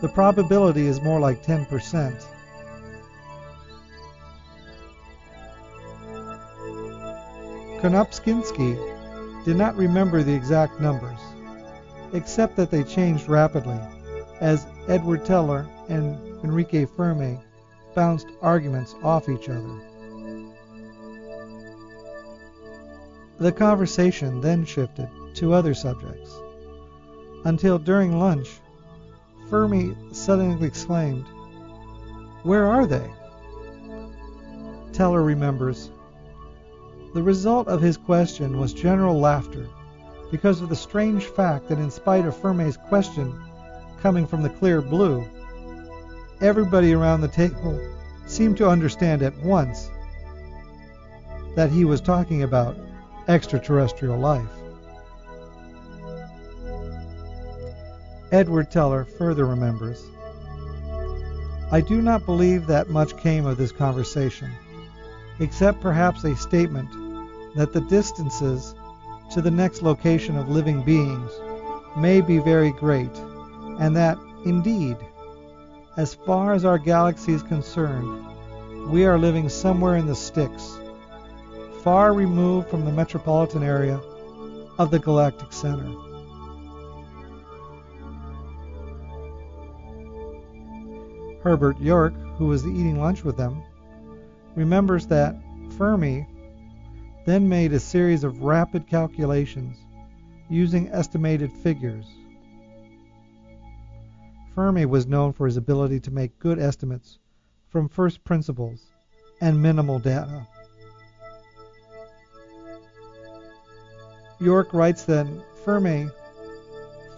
The 0.00 0.08
probability 0.08 0.86
is 0.86 1.00
more 1.02 1.20
like 1.20 1.44
10%. 1.44 2.24
Konopinski 7.80 8.76
did 9.44 9.56
not 9.56 9.74
remember 9.74 10.22
the 10.22 10.34
exact 10.34 10.80
numbers, 10.80 11.18
except 12.12 12.54
that 12.56 12.70
they 12.70 12.84
changed 12.84 13.26
rapidly 13.26 13.78
as 14.40 14.66
Edward 14.86 15.24
Teller 15.24 15.66
and 15.88 16.44
Enrique 16.44 16.84
Fermi 16.84 17.38
bounced 17.94 18.26
arguments 18.42 18.94
off 19.02 19.30
each 19.30 19.48
other. 19.48 19.80
The 23.38 23.52
conversation 23.52 24.42
then 24.42 24.66
shifted 24.66 25.08
to 25.36 25.54
other 25.54 25.72
subjects, 25.72 26.38
until 27.46 27.78
during 27.78 28.18
lunch, 28.18 28.50
Fermi 29.48 29.96
suddenly 30.12 30.66
exclaimed, 30.66 31.24
Where 32.42 32.66
are 32.66 32.86
they? 32.86 33.10
Teller 34.92 35.22
remembers, 35.22 35.90
The 37.12 37.22
result 37.22 37.66
of 37.66 37.80
his 37.80 37.96
question 37.96 38.58
was 38.58 38.72
general 38.72 39.18
laughter 39.18 39.66
because 40.30 40.60
of 40.60 40.68
the 40.68 40.76
strange 40.76 41.24
fact 41.24 41.68
that 41.68 41.78
in 41.78 41.90
spite 41.90 42.24
of 42.24 42.36
Fermi's 42.36 42.76
question 42.76 43.36
coming 44.00 44.28
from 44.28 44.42
the 44.42 44.48
clear 44.48 44.80
blue, 44.80 45.26
everybody 46.40 46.94
around 46.94 47.20
the 47.20 47.28
table 47.28 47.80
seemed 48.26 48.56
to 48.58 48.68
understand 48.68 49.22
at 49.22 49.36
once 49.42 49.90
that 51.56 51.70
he 51.70 51.84
was 51.84 52.00
talking 52.00 52.44
about 52.44 52.76
extraterrestrial 53.26 54.16
life. 54.16 54.46
Edward 58.30 58.70
Teller 58.70 59.04
further 59.04 59.46
remembers 59.46 60.00
I 61.72 61.80
do 61.80 62.00
not 62.00 62.24
believe 62.24 62.68
that 62.68 62.90
much 62.90 63.16
came 63.16 63.46
of 63.46 63.56
this 63.56 63.72
conversation, 63.72 64.50
except 65.40 65.80
perhaps 65.80 66.22
a 66.22 66.36
statement 66.36 66.88
that 67.56 67.72
the 67.72 67.80
distances 67.82 68.74
to 69.32 69.40
the 69.40 69.50
next 69.50 69.82
location 69.82 70.36
of 70.36 70.48
living 70.48 70.82
beings 70.82 71.30
may 71.96 72.20
be 72.20 72.38
very 72.38 72.72
great, 72.72 73.14
and 73.78 73.96
that, 73.96 74.18
indeed, 74.44 74.96
as 75.96 76.14
far 76.14 76.52
as 76.52 76.64
our 76.64 76.78
galaxy 76.78 77.32
is 77.32 77.42
concerned, 77.42 78.26
we 78.90 79.04
are 79.04 79.18
living 79.18 79.48
somewhere 79.48 79.96
in 79.96 80.06
the 80.06 80.14
sticks, 80.14 80.78
far 81.82 82.12
removed 82.12 82.68
from 82.68 82.84
the 82.84 82.92
metropolitan 82.92 83.62
area 83.62 84.00
of 84.78 84.90
the 84.90 84.98
galactic 84.98 85.52
center. 85.52 85.92
Herbert 91.42 91.80
York, 91.80 92.14
who 92.36 92.46
was 92.46 92.66
eating 92.66 93.00
lunch 93.00 93.24
with 93.24 93.36
them, 93.36 93.62
remembers 94.54 95.06
that 95.06 95.34
Fermi 95.76 96.26
then 97.30 97.48
made 97.48 97.72
a 97.72 97.80
series 97.80 98.24
of 98.24 98.42
rapid 98.42 98.86
calculations 98.88 99.76
using 100.48 100.88
estimated 100.88 101.52
figures 101.52 102.06
Fermi 104.54 104.84
was 104.84 105.06
known 105.06 105.32
for 105.32 105.46
his 105.46 105.56
ability 105.56 106.00
to 106.00 106.10
make 106.10 106.38
good 106.38 106.58
estimates 106.58 107.18
from 107.68 107.88
first 107.88 108.22
principles 108.24 108.92
and 109.40 109.62
minimal 109.62 109.98
data. 109.98 110.46
York 114.40 114.74
writes 114.74 115.04
that 115.04 115.26
Fermi 115.64 116.08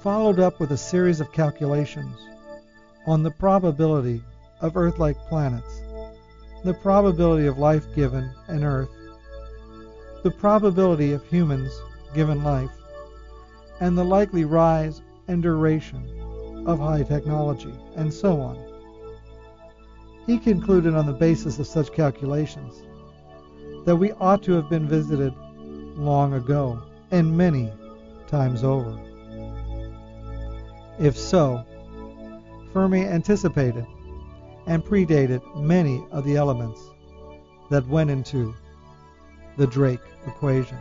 followed 0.02 0.38
up 0.38 0.60
with 0.60 0.72
a 0.72 0.76
series 0.76 1.20
of 1.20 1.32
calculations 1.32 2.16
on 3.06 3.22
the 3.22 3.30
probability 3.30 4.22
of 4.60 4.76
Earth-like 4.76 5.16
planets, 5.28 5.80
the 6.64 6.74
probability 6.74 7.46
of 7.46 7.58
life 7.58 7.92
given 7.94 8.30
an 8.48 8.62
Earth, 8.62 8.90
the 10.22 10.30
probability 10.30 11.12
of 11.12 11.24
humans 11.24 11.72
given 12.14 12.44
life, 12.44 12.70
and 13.80 13.96
the 13.96 14.04
likely 14.04 14.44
rise 14.44 15.02
and 15.28 15.42
duration 15.42 16.64
of 16.66 16.78
high 16.78 17.02
technology, 17.02 17.74
and 17.96 18.12
so 18.12 18.40
on. 18.40 18.56
He 20.26 20.38
concluded 20.38 20.94
on 20.94 21.06
the 21.06 21.12
basis 21.12 21.58
of 21.58 21.66
such 21.66 21.92
calculations 21.92 22.82
that 23.84 23.96
we 23.96 24.12
ought 24.12 24.42
to 24.44 24.52
have 24.52 24.70
been 24.70 24.88
visited 24.88 25.34
long 25.96 26.34
ago 26.34 26.80
and 27.10 27.36
many 27.36 27.72
times 28.28 28.62
over. 28.62 28.98
If 31.00 31.18
so, 31.18 31.64
Fermi 32.72 33.04
anticipated 33.04 33.84
and 34.66 34.84
predated 34.84 35.42
many 35.56 36.04
of 36.12 36.24
the 36.24 36.36
elements 36.36 36.80
that 37.70 37.86
went 37.88 38.10
into 38.10 38.54
the 39.56 39.66
Drake 39.66 40.00
equation. 40.26 40.78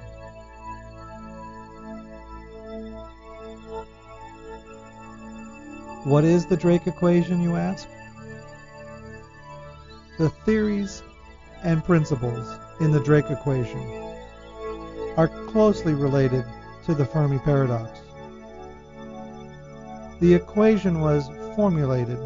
What 6.03 6.23
is 6.23 6.45
the 6.45 6.57
Drake 6.57 6.87
equation, 6.87 7.41
you 7.41 7.55
ask? 7.55 7.87
The 10.17 10.29
theories 10.29 11.03
and 11.63 11.83
principles 11.83 12.47
in 12.79 12.91
the 12.91 12.99
Drake 12.99 13.29
equation 13.29 13.81
are 15.17 15.27
closely 15.47 15.93
related 15.93 16.45
to 16.85 16.95
the 16.95 17.05
Fermi 17.05 17.39
paradox. 17.39 17.99
The 20.19 20.33
equation 20.33 21.01
was 21.01 21.29
formulated 21.55 22.19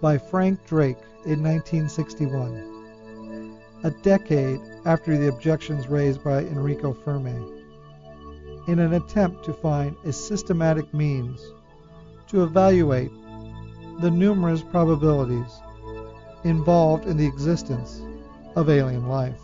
by 0.00 0.18
Frank 0.18 0.64
Drake 0.66 0.98
in 1.24 1.42
1961, 1.42 3.58
a 3.82 3.90
decade 4.02 4.60
after 4.86 5.18
the 5.18 5.28
objections 5.28 5.88
raised 5.88 6.22
by 6.22 6.38
Enrico 6.38 6.92
Fermi, 6.92 7.34
in 8.68 8.78
an 8.78 8.94
attempt 8.94 9.44
to 9.44 9.52
find 9.52 9.96
a 10.04 10.12
systematic 10.12 10.94
means 10.94 11.44
to 12.28 12.44
evaluate 12.44 13.10
the 14.00 14.10
numerous 14.10 14.62
probabilities 14.62 15.60
involved 16.44 17.06
in 17.06 17.16
the 17.16 17.26
existence 17.26 18.00
of 18.54 18.70
alien 18.70 19.08
life. 19.08 19.40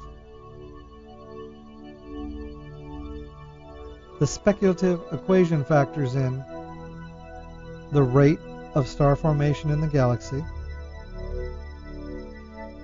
The 4.21 4.27
speculative 4.29 5.01
equation 5.11 5.65
factors 5.65 6.15
in 6.15 6.45
the 7.91 8.03
rate 8.03 8.39
of 8.75 8.87
star 8.87 9.17
formation 9.17 9.71
in 9.71 9.81
the 9.81 9.89
galaxy, 9.89 10.45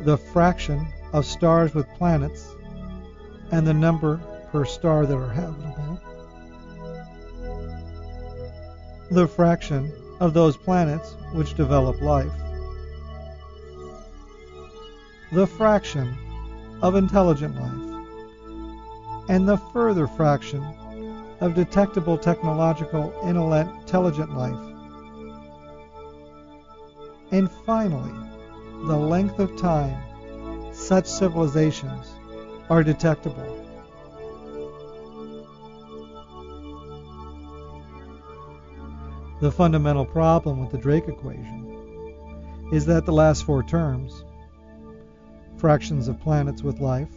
the 0.01 0.19
fraction 0.19 0.89
of 1.13 1.25
stars 1.25 1.75
with 1.75 1.87
planets, 1.95 2.55
and 3.51 3.67
the 3.67 3.75
number 3.75 4.19
per 4.53 4.65
star 4.65 5.07
that 5.07 5.17
are 5.17 5.33
habitable, 5.33 6.01
the 9.11 9.27
fraction 9.27 9.93
of 10.21 10.35
those 10.35 10.57
planets 10.57 11.17
which 11.33 11.55
develop 11.55 12.01
life. 12.03 12.33
The 15.33 15.47
fraction 15.47 16.15
of 16.83 16.95
intelligent 16.95 17.55
life, 17.57 18.05
and 19.29 19.49
the 19.49 19.59
further 19.73 20.07
fraction 20.07 20.63
of 21.41 21.55
detectable 21.55 22.19
technological 22.19 23.13
intelligent 23.23 24.37
life. 24.37 24.75
And 27.31 27.51
finally, 27.67 28.13
the 28.87 28.97
length 28.97 29.39
of 29.39 29.57
time 29.59 30.03
such 30.89 31.05
civilizations 31.05 32.15
are 32.71 32.83
detectable. 32.83 33.45
The 39.43 39.53
fundamental 39.53 40.07
problem 40.07 40.61
with 40.61 40.71
the 40.71 40.79
Drake 40.79 41.07
equation 41.07 42.71
is 42.73 42.87
that 42.87 43.05
the 43.05 43.13
last 43.13 43.45
four 43.45 43.63
terms, 43.63 44.25
fractions 45.59 46.09
of 46.09 46.19
planets 46.21 46.63
with 46.63 46.81
life, 46.81 47.13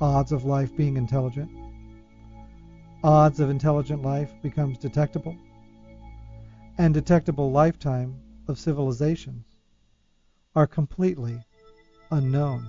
odds 0.00 0.32
of 0.32 0.44
life 0.44 0.76
being 0.76 0.96
intelligent, 0.96 1.52
odds 3.04 3.38
of 3.38 3.48
intelligent 3.48 4.02
life 4.02 4.32
becomes 4.42 4.76
detectable, 4.76 5.36
and 6.78 6.94
detectable 6.94 7.52
lifetime 7.52 8.20
of 8.48 8.58
civilizations 8.58 9.46
are 10.56 10.66
completely 10.66 11.44
unknown. 12.10 12.66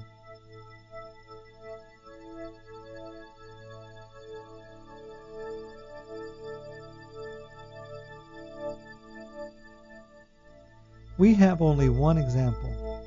We 11.17 11.34
have 11.36 11.62
only 11.62 11.89
one 11.89 12.17
example 12.17 13.06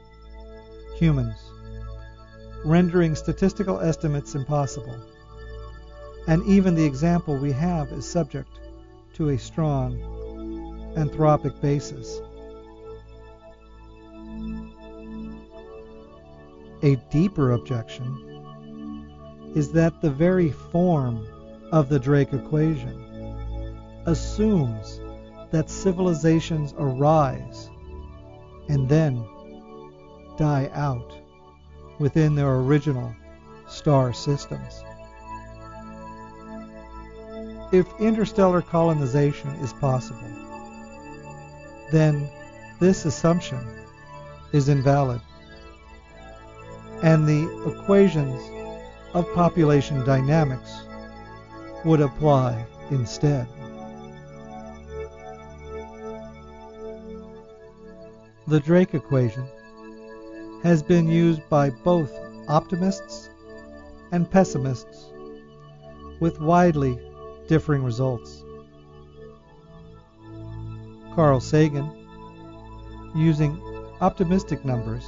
humans, 0.97 1.37
rendering 2.65 3.17
statistical 3.17 3.81
estimates 3.81 4.35
impossible. 4.35 5.03
And 6.29 6.43
even 6.47 6.75
the 6.75 6.85
example 6.85 7.37
we 7.37 7.53
have 7.53 7.93
is 7.93 8.09
subject 8.09 8.61
to 9.15 9.31
a 9.31 9.39
strong 9.39 9.99
anthropic 10.97 11.61
basis. 11.61 12.21
A 16.85 16.97
deeper 17.11 17.53
objection 17.53 19.53
is 19.55 19.73
that 19.73 20.03
the 20.03 20.11
very 20.11 20.51
form 20.51 21.27
of 21.73 21.89
the 21.89 21.99
Drake 21.99 22.35
equation 22.35 23.01
assumes 24.05 25.01
that 25.51 25.71
civilizations 25.71 26.75
arise 26.77 27.71
and 28.69 28.87
then 28.87 29.25
die 30.37 30.69
out 30.75 31.11
within 31.99 32.35
their 32.35 32.57
original 32.57 33.17
star 33.67 34.13
systems. 34.13 34.85
If 37.73 37.87
interstellar 37.99 38.61
colonization 38.61 39.49
is 39.63 39.73
possible, 39.73 40.29
then 41.91 42.29
this 42.79 43.07
assumption 43.07 43.67
is 44.53 44.69
invalid, 44.69 45.23
and 47.03 47.27
the 47.27 47.45
equations 47.67 48.41
of 49.15 49.33
population 49.35 50.05
dynamics 50.05 50.83
would 51.85 52.01
apply 52.01 52.67
instead. 52.91 53.47
The 58.47 58.61
Drake 58.61 58.95
equation 58.95 59.47
has 60.63 60.83
been 60.83 61.09
used 61.09 61.49
by 61.49 61.71
both 61.71 62.13
optimists 62.49 63.31
and 64.13 64.31
pessimists 64.31 65.11
with 66.21 66.41
widely 66.41 66.99
differing 67.49 67.83
results. 67.83 68.45
Carl 71.15 71.41
Sagan, 71.41 71.91
using 73.15 73.61
optimistic 74.01 74.65
numbers, 74.65 75.07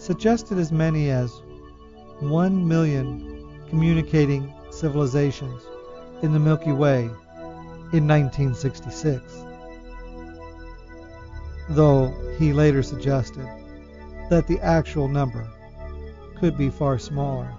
suggested 0.00 0.58
as 0.58 0.72
many 0.72 1.10
as 1.10 1.30
1 2.20 2.66
million 2.66 3.46
communicating 3.68 4.52
civilizations 4.70 5.62
in 6.22 6.32
the 6.32 6.38
Milky 6.38 6.72
Way 6.72 7.02
in 7.92 8.08
1966 8.08 9.44
though 11.68 12.12
he 12.38 12.54
later 12.54 12.82
suggested 12.82 13.46
that 14.30 14.46
the 14.46 14.58
actual 14.60 15.06
number 15.06 15.46
could 16.38 16.56
be 16.56 16.70
far 16.70 16.98
smaller. 16.98 17.52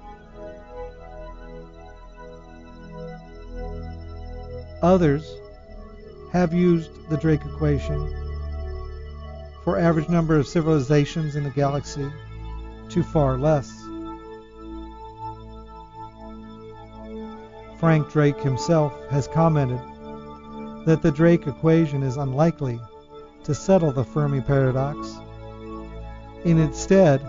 Others 4.81 5.37
have 6.33 6.53
used 6.53 6.89
the 7.09 7.17
Drake 7.17 7.41
equation 7.45 7.99
for 9.63 9.77
average 9.77 10.09
number 10.09 10.35
of 10.35 10.47
civilizations 10.47 11.35
in 11.35 11.43
the 11.43 11.51
galaxy 11.51 12.11
to 12.91 13.03
far 13.03 13.37
less. 13.37 13.71
Frank 17.79 18.11
Drake 18.11 18.39
himself 18.39 18.93
has 19.09 19.27
commented 19.27 19.79
that 20.85 21.01
the 21.01 21.11
Drake 21.11 21.47
equation 21.47 22.03
is 22.03 22.17
unlikely 22.17 22.79
to 23.43 23.55
settle 23.55 23.91
the 23.91 24.03
Fermi 24.03 24.41
paradox. 24.41 25.15
And 26.45 26.59
instead, 26.59 27.21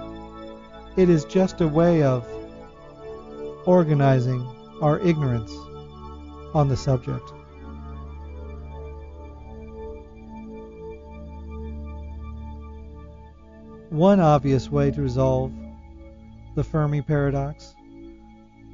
it 0.97 1.09
is 1.09 1.25
just 1.25 1.61
a 1.61 1.69
way 1.69 2.03
of 2.03 2.27
organizing 3.67 4.41
our 4.83 4.99
ignorance 5.01 5.53
on 6.55 6.69
the 6.69 6.77
subject. 6.77 7.33
One 13.93 14.21
obvious 14.21 14.71
way 14.71 14.91
to 14.91 15.03
resolve 15.03 15.53
the 16.55 16.65
Fermi 16.65 17.03
paradox 17.03 17.75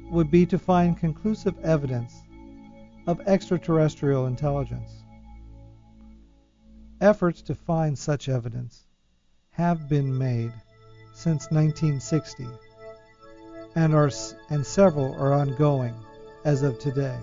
would 0.09 0.31
be 0.31 0.45
to 0.45 0.57
find 0.57 0.97
conclusive 0.97 1.59
evidence 1.61 2.23
of 3.05 3.19
extraterrestrial 3.27 4.27
intelligence. 4.27 4.89
Efforts 7.01 7.41
to 7.41 7.53
find 7.53 7.99
such 7.99 8.29
evidence 8.29 8.85
have 9.49 9.89
been 9.89 10.17
made 10.17 10.53
since 11.13 11.51
1960 11.51 12.47
and 13.75 13.93
are 13.93 14.09
and 14.49 14.65
several 14.65 15.13
are 15.15 15.33
ongoing 15.33 15.95
as 16.45 16.63
of 16.63 16.79
today. 16.79 17.19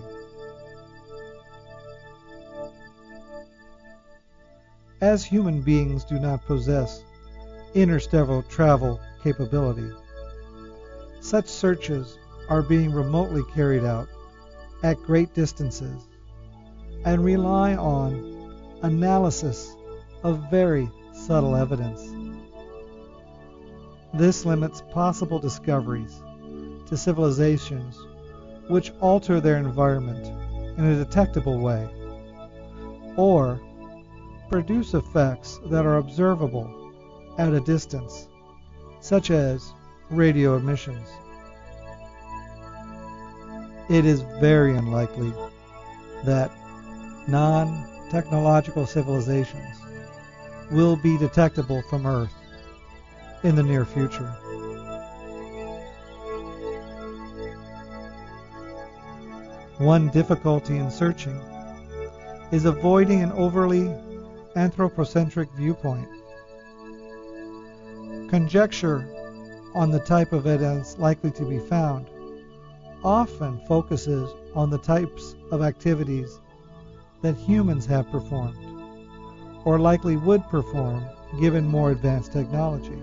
As 5.01 5.25
human 5.25 5.63
beings 5.63 6.03
do 6.03 6.19
not 6.19 6.45
possess 6.45 7.01
interstellar 7.81 8.41
travel 8.43 8.99
capability, 9.23 9.89
such 11.19 11.47
searches 11.47 12.17
are 12.49 12.63
being 12.63 12.91
remotely 12.91 13.43
carried 13.53 13.83
out 13.83 14.07
at 14.83 14.97
great 15.03 15.33
distances 15.35 16.07
and 17.05 17.23
rely 17.23 17.75
on 17.75 18.59
analysis 18.81 19.75
of 20.23 20.49
very 20.49 20.89
subtle 21.13 21.55
evidence. 21.55 22.13
This 24.13 24.45
limits 24.45 24.81
possible 24.91 25.37
discoveries 25.37 26.19
to 26.87 26.97
civilizations 26.97 27.97
which 28.69 28.91
alter 29.01 29.39
their 29.39 29.57
environment 29.57 30.25
in 30.79 30.85
a 30.85 30.95
detectable 30.95 31.59
way, 31.59 31.87
or 33.17 33.61
produce 34.49 34.93
effects 34.93 35.59
that 35.65 35.85
are 35.85 35.97
observable 35.97 36.76
at 37.37 37.53
a 37.53 37.59
distance, 37.59 38.27
such 38.99 39.31
as 39.31 39.73
radio 40.09 40.57
emissions. 40.57 41.07
It 43.89 44.05
is 44.05 44.21
very 44.41 44.75
unlikely 44.75 45.33
that 46.25 46.51
non 47.27 47.85
technological 48.09 48.85
civilizations 48.85 49.75
will 50.71 50.95
be 50.97 51.17
detectable 51.17 51.81
from 51.89 52.05
Earth 52.05 52.33
in 53.43 53.55
the 53.55 53.63
near 53.63 53.85
future. 53.85 54.33
One 59.77 60.09
difficulty 60.09 60.77
in 60.77 60.89
searching 60.89 61.39
is 62.51 62.65
avoiding 62.65 63.21
an 63.21 63.31
overly 63.33 63.93
anthropocentric 64.55 65.49
viewpoint. 65.51 66.07
Conjecture 68.29 69.07
on 69.73 69.91
the 69.91 69.99
type 69.99 70.33
of 70.33 70.47
evidence 70.47 70.97
likely 70.97 71.31
to 71.31 71.45
be 71.45 71.59
found 71.59 72.07
often 73.03 73.59
focuses 73.67 74.29
on 74.53 74.69
the 74.69 74.79
types 74.79 75.35
of 75.51 75.61
activities 75.61 76.39
that 77.21 77.35
humans 77.35 77.85
have 77.85 78.09
performed, 78.11 78.57
or 79.65 79.79
likely 79.79 80.17
would 80.17 80.43
perform 80.49 81.05
given 81.39 81.65
more 81.65 81.91
advanced 81.91 82.33
technology. 82.33 83.01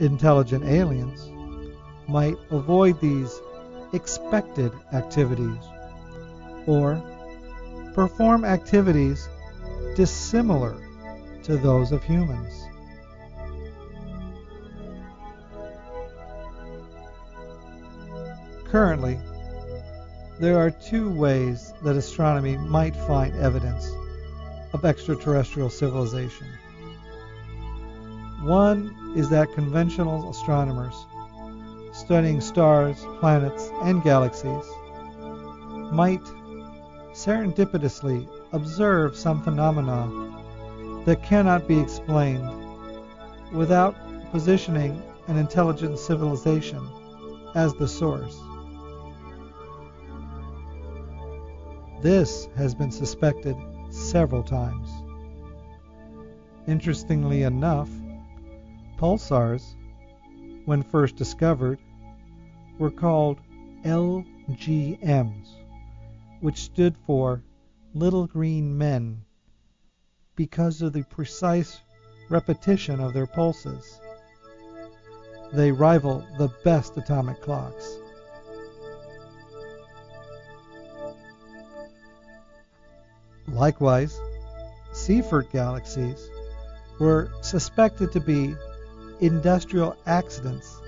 intelligent 0.00 0.64
aliens 0.64 1.30
might 2.08 2.36
avoid 2.50 2.98
these 3.00 3.40
expected 3.92 4.72
activities 4.92 5.62
or 6.66 7.00
perform 7.94 8.44
activities 8.44 9.28
dissimilar 9.94 10.89
to 11.44 11.56
those 11.56 11.92
of 11.92 12.02
humans. 12.04 12.66
Currently, 18.64 19.18
there 20.38 20.58
are 20.58 20.70
two 20.70 21.10
ways 21.10 21.72
that 21.82 21.96
astronomy 21.96 22.56
might 22.56 22.94
find 22.94 23.34
evidence 23.36 23.90
of 24.72 24.84
extraterrestrial 24.84 25.70
civilization. 25.70 26.46
One 28.42 29.14
is 29.16 29.28
that 29.30 29.52
conventional 29.54 30.30
astronomers 30.30 30.94
studying 31.92 32.40
stars, 32.40 33.04
planets, 33.18 33.68
and 33.82 34.02
galaxies 34.02 34.64
might 35.92 36.22
serendipitously 37.12 38.28
observe 38.52 39.16
some 39.16 39.42
phenomena 39.42 40.29
that 41.04 41.22
cannot 41.22 41.66
be 41.66 41.78
explained 41.78 42.48
without 43.52 43.96
positioning 44.30 45.02
an 45.28 45.36
intelligent 45.36 45.98
civilization 45.98 46.86
as 47.54 47.74
the 47.74 47.88
source. 47.88 48.38
This 52.02 52.48
has 52.56 52.74
been 52.74 52.90
suspected 52.90 53.56
several 53.90 54.42
times. 54.42 54.88
Interestingly 56.66 57.42
enough, 57.42 57.90
pulsars, 58.96 59.74
when 60.64 60.82
first 60.82 61.16
discovered, 61.16 61.78
were 62.78 62.90
called 62.90 63.40
LGMs, 63.84 65.48
which 66.40 66.58
stood 66.58 66.96
for 67.06 67.42
Little 67.94 68.26
Green 68.26 68.78
Men 68.78 69.22
because 70.40 70.80
of 70.80 70.94
the 70.94 71.02
precise 71.02 71.82
repetition 72.30 72.98
of 72.98 73.12
their 73.12 73.26
pulses. 73.26 74.00
They 75.52 75.70
rival 75.70 76.24
the 76.38 76.48
best 76.64 76.96
atomic 76.96 77.42
clocks. 77.42 77.98
Likewise, 83.48 84.18
Seyfert 84.92 85.52
galaxies 85.52 86.30
were 86.98 87.30
suspected 87.42 88.10
to 88.12 88.20
be 88.20 88.54
industrial 89.20 89.94
accidents 90.06 90.80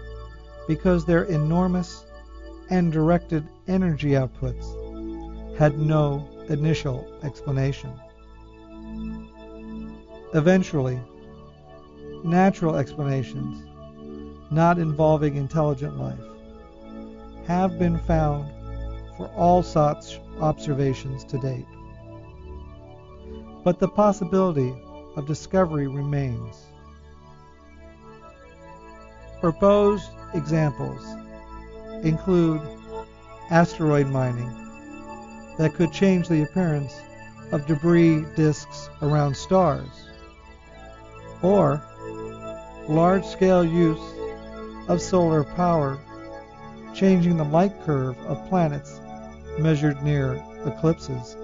because 0.66 1.04
their 1.04 1.24
enormous 1.24 2.06
and 2.70 2.90
directed 2.90 3.46
energy 3.68 4.12
outputs 4.12 5.58
had 5.58 5.78
no 5.78 6.26
initial 6.48 7.06
explanation. 7.22 7.92
Eventually, 10.34 10.98
natural 12.24 12.76
explanations, 12.76 13.62
not 14.50 14.78
involving 14.78 15.36
intelligent 15.36 15.98
life, 15.98 16.18
have 17.46 17.78
been 17.78 17.98
found 17.98 18.50
for 19.18 19.26
all 19.36 19.62
such 19.62 20.20
observations 20.40 21.22
to 21.24 21.36
date. 21.38 21.66
But 23.62 23.78
the 23.78 23.88
possibility 23.88 24.74
of 25.16 25.26
discovery 25.26 25.86
remains. 25.86 26.64
Proposed 29.40 30.08
examples 30.32 31.04
include 32.04 32.62
asteroid 33.50 34.06
mining 34.06 34.50
that 35.58 35.74
could 35.74 35.92
change 35.92 36.28
the 36.28 36.42
appearance 36.42 36.98
of 37.52 37.66
debris 37.66 38.24
disks 38.34 38.88
around 39.02 39.36
stars, 39.36 40.08
or 41.42 41.82
large 42.88 43.24
scale 43.24 43.64
use 43.64 44.00
of 44.88 45.00
solar 45.00 45.44
power 45.44 45.98
changing 46.94 47.36
the 47.36 47.44
light 47.44 47.72
curve 47.84 48.18
of 48.26 48.48
planets 48.48 49.00
measured 49.58 50.02
near 50.02 50.42
eclipses. 50.64 51.36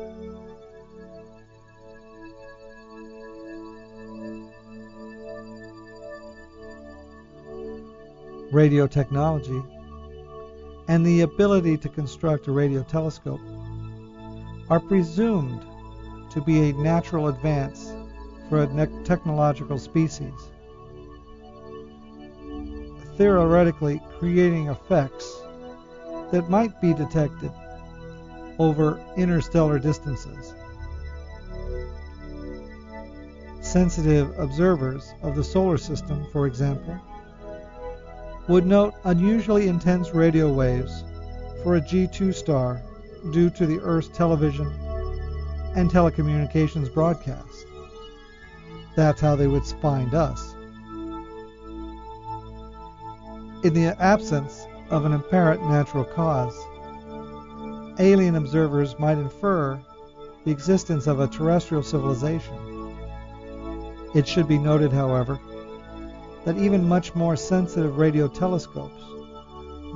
radio 8.50 8.86
technology, 8.86 9.62
and 10.88 11.04
the 11.04 11.20
ability 11.20 11.76
to 11.76 11.88
construct 11.88 12.46
a 12.46 12.52
radio 12.52 12.82
telescope 12.82 13.40
are 14.70 14.80
presumed 14.80 15.64
to 16.30 16.40
be 16.40 16.70
a 16.70 16.72
natural 16.74 17.28
advance 17.28 17.92
for 18.48 18.62
a 18.62 18.86
technological 19.04 19.78
species, 19.78 20.32
theoretically 23.16 24.00
creating 24.18 24.68
effects 24.68 25.40
that 26.30 26.48
might 26.48 26.80
be 26.80 26.94
detected 26.94 27.52
over 28.58 29.00
interstellar 29.16 29.78
distances. 29.78 30.54
Sensitive 33.60 34.38
observers 34.38 35.12
of 35.22 35.36
the 35.36 35.44
solar 35.44 35.76
system, 35.78 36.26
for 36.32 36.46
example, 36.46 36.98
would 38.48 38.66
note 38.66 38.94
unusually 39.04 39.68
intense 39.68 40.14
radio 40.14 40.50
waves 40.50 41.04
for 41.62 41.76
a 41.76 41.80
G2 41.80 42.34
star 42.34 42.80
due 43.30 43.50
to 43.50 43.66
the 43.66 43.78
Earth's 43.80 44.08
television 44.08 44.66
and 45.76 45.90
telecommunications 45.90 46.92
broadcast. 46.92 47.67
That's 48.98 49.20
how 49.20 49.36
they 49.36 49.46
would 49.46 49.64
find 49.64 50.12
us. 50.12 50.56
In 53.62 53.72
the 53.72 53.94
absence 54.00 54.66
of 54.90 55.04
an 55.04 55.12
apparent 55.12 55.62
natural 55.70 56.02
cause, 56.02 56.58
alien 58.00 58.34
observers 58.34 58.98
might 58.98 59.18
infer 59.18 59.80
the 60.44 60.50
existence 60.50 61.06
of 61.06 61.20
a 61.20 61.28
terrestrial 61.28 61.84
civilization. 61.84 62.96
It 64.16 64.26
should 64.26 64.48
be 64.48 64.58
noted, 64.58 64.92
however, 64.92 65.38
that 66.44 66.58
even 66.58 66.88
much 66.88 67.14
more 67.14 67.36
sensitive 67.36 67.98
radio 67.98 68.26
telescopes 68.26 69.04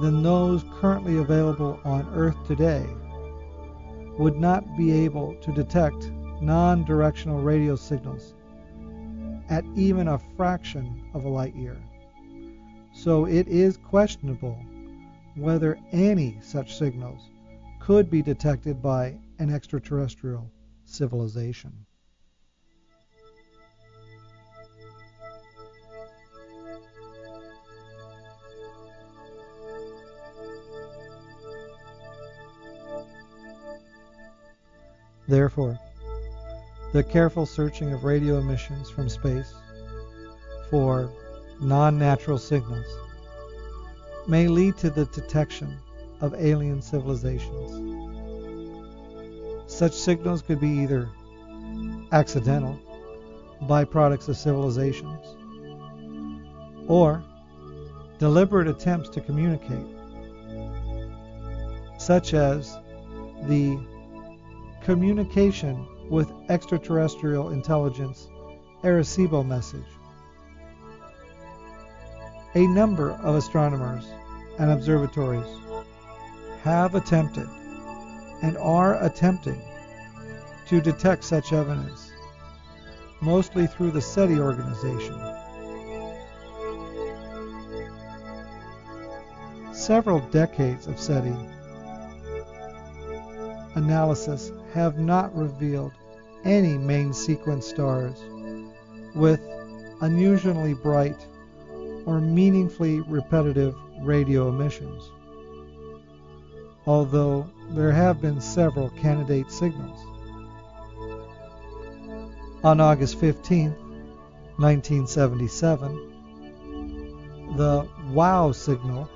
than 0.01 0.23
those 0.23 0.65
currently 0.81 1.17
available 1.17 1.81
on 1.85 2.09
Earth 2.15 2.37
today 2.47 2.87
would 4.17 4.37
not 4.37 4.77
be 4.77 4.93
able 4.93 5.35
to 5.43 5.53
detect 5.53 6.12
non 6.41 6.85
directional 6.85 7.41
radio 7.41 7.75
signals 7.75 8.35
at 9.53 9.67
even 9.77 10.09
a 10.09 10.19
fraction 10.35 11.05
of 11.12 11.27
a 11.27 11.29
light 11.29 11.55
year. 11.55 11.77
So 12.95 13.27
it 13.27 13.47
is 13.49 13.77
questionable 13.77 14.59
whether 15.37 15.79
any 15.93 16.38
such 16.41 16.79
signals 16.79 17.21
could 17.79 18.09
be 18.09 18.23
detected 18.23 18.81
by 18.81 19.19
an 19.38 19.53
extraterrestrial 19.53 20.51
civilization. 20.87 21.85
Therefore, 35.29 35.79
the 36.92 37.02
careful 37.02 37.46
searching 37.46 37.92
of 37.92 38.05
radio 38.05 38.38
emissions 38.38 38.90
from 38.90 39.09
space 39.09 39.55
for 40.68 41.11
non 41.61 41.98
natural 41.98 42.38
signals 42.38 42.87
may 44.28 44.46
lead 44.46 44.76
to 44.76 44.90
the 44.90 45.07
detection 45.07 45.78
of 46.20 46.35
alien 46.35 46.83
civilizations. 46.83 47.81
Such 49.66 49.94
signals 49.94 50.42
could 50.42 50.61
be 50.61 50.68
either 50.68 51.09
accidental, 52.12 52.78
byproducts 53.62 54.28
of 54.28 54.37
civilizations, 54.37 55.26
or 56.88 57.24
deliberate 58.18 58.68
attempts 58.68 59.09
to 59.11 59.20
communicate, 59.22 59.87
such 61.98 62.35
as 62.35 62.78
the 63.44 63.81
communication 64.83 65.87
with 66.11 66.33
extraterrestrial 66.49 67.51
intelligence 67.51 68.29
Arecibo 68.83 69.47
message. 69.47 69.87
A 72.55 72.67
number 72.67 73.12
of 73.12 73.35
astronomers 73.35 74.05
and 74.59 74.71
observatories 74.71 75.47
have 76.62 76.95
attempted 76.95 77.49
and 78.43 78.57
are 78.59 79.03
attempting 79.05 79.62
to 80.67 80.81
detect 80.81 81.25
such 81.25 81.53
evidence, 81.53 82.11
mostly 83.21 83.67
through 83.67 83.91
the 83.91 84.01
SETI 84.01 84.38
organization. 84.38 85.19
several 89.83 90.21
decades 90.31 90.87
of 90.87 90.97
SETI 90.97 91.35
analysis 93.75 94.53
have 94.73 94.99
not 94.99 95.37
revealed 95.37 95.93
any 96.45 96.79
main 96.79 97.13
sequence 97.13 97.67
stars 97.67 98.19
with 99.15 99.41
unusually 100.01 100.75
bright 100.75 101.27
or 102.07 102.21
meaningfully 102.21 103.01
repetitive 103.01 103.75
radio 104.01 104.49
emissions, 104.49 105.11
although 106.87 107.49
there 107.71 107.93
have 107.93 108.21
been 108.21 108.41
several 108.41 108.91
candidate 108.91 109.51
signals. 109.51 109.99
On 112.65 112.81
August 112.81 113.19
15, 113.21 113.71
1977, 114.57 117.55
the 117.57 117.87
WOW 118.11 118.53
signal 118.53 119.09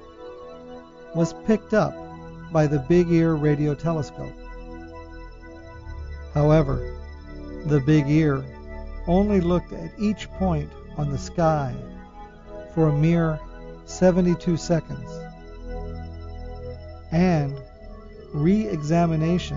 was 1.15 1.33
picked 1.47 1.73
up 1.73 1.95
by 2.53 2.67
the 2.67 2.81
Big 2.81 3.11
Ear 3.11 3.35
radio 3.35 3.75
telescope. 3.75 4.35
However, 6.37 6.95
the 7.65 7.81
Big 7.81 8.09
Ear 8.11 8.45
only 9.07 9.41
looked 9.41 9.73
at 9.73 9.99
each 9.99 10.31
point 10.33 10.71
on 10.99 11.11
the 11.11 11.17
sky 11.17 11.75
for 12.75 12.89
a 12.89 12.93
mere 12.93 13.41
72 13.87 14.59
seconds, 14.59 15.11
and 17.11 17.59
re 18.35 18.69
examination 18.69 19.57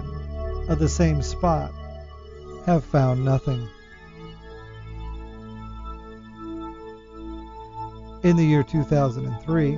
of 0.69 0.79
the 0.79 0.87
same 0.87 1.21
spot 1.21 1.73
have 2.65 2.85
found 2.85 3.25
nothing. 3.25 3.67
In 8.23 8.37
the 8.37 8.45
year 8.45 8.63
2003, 8.63 9.77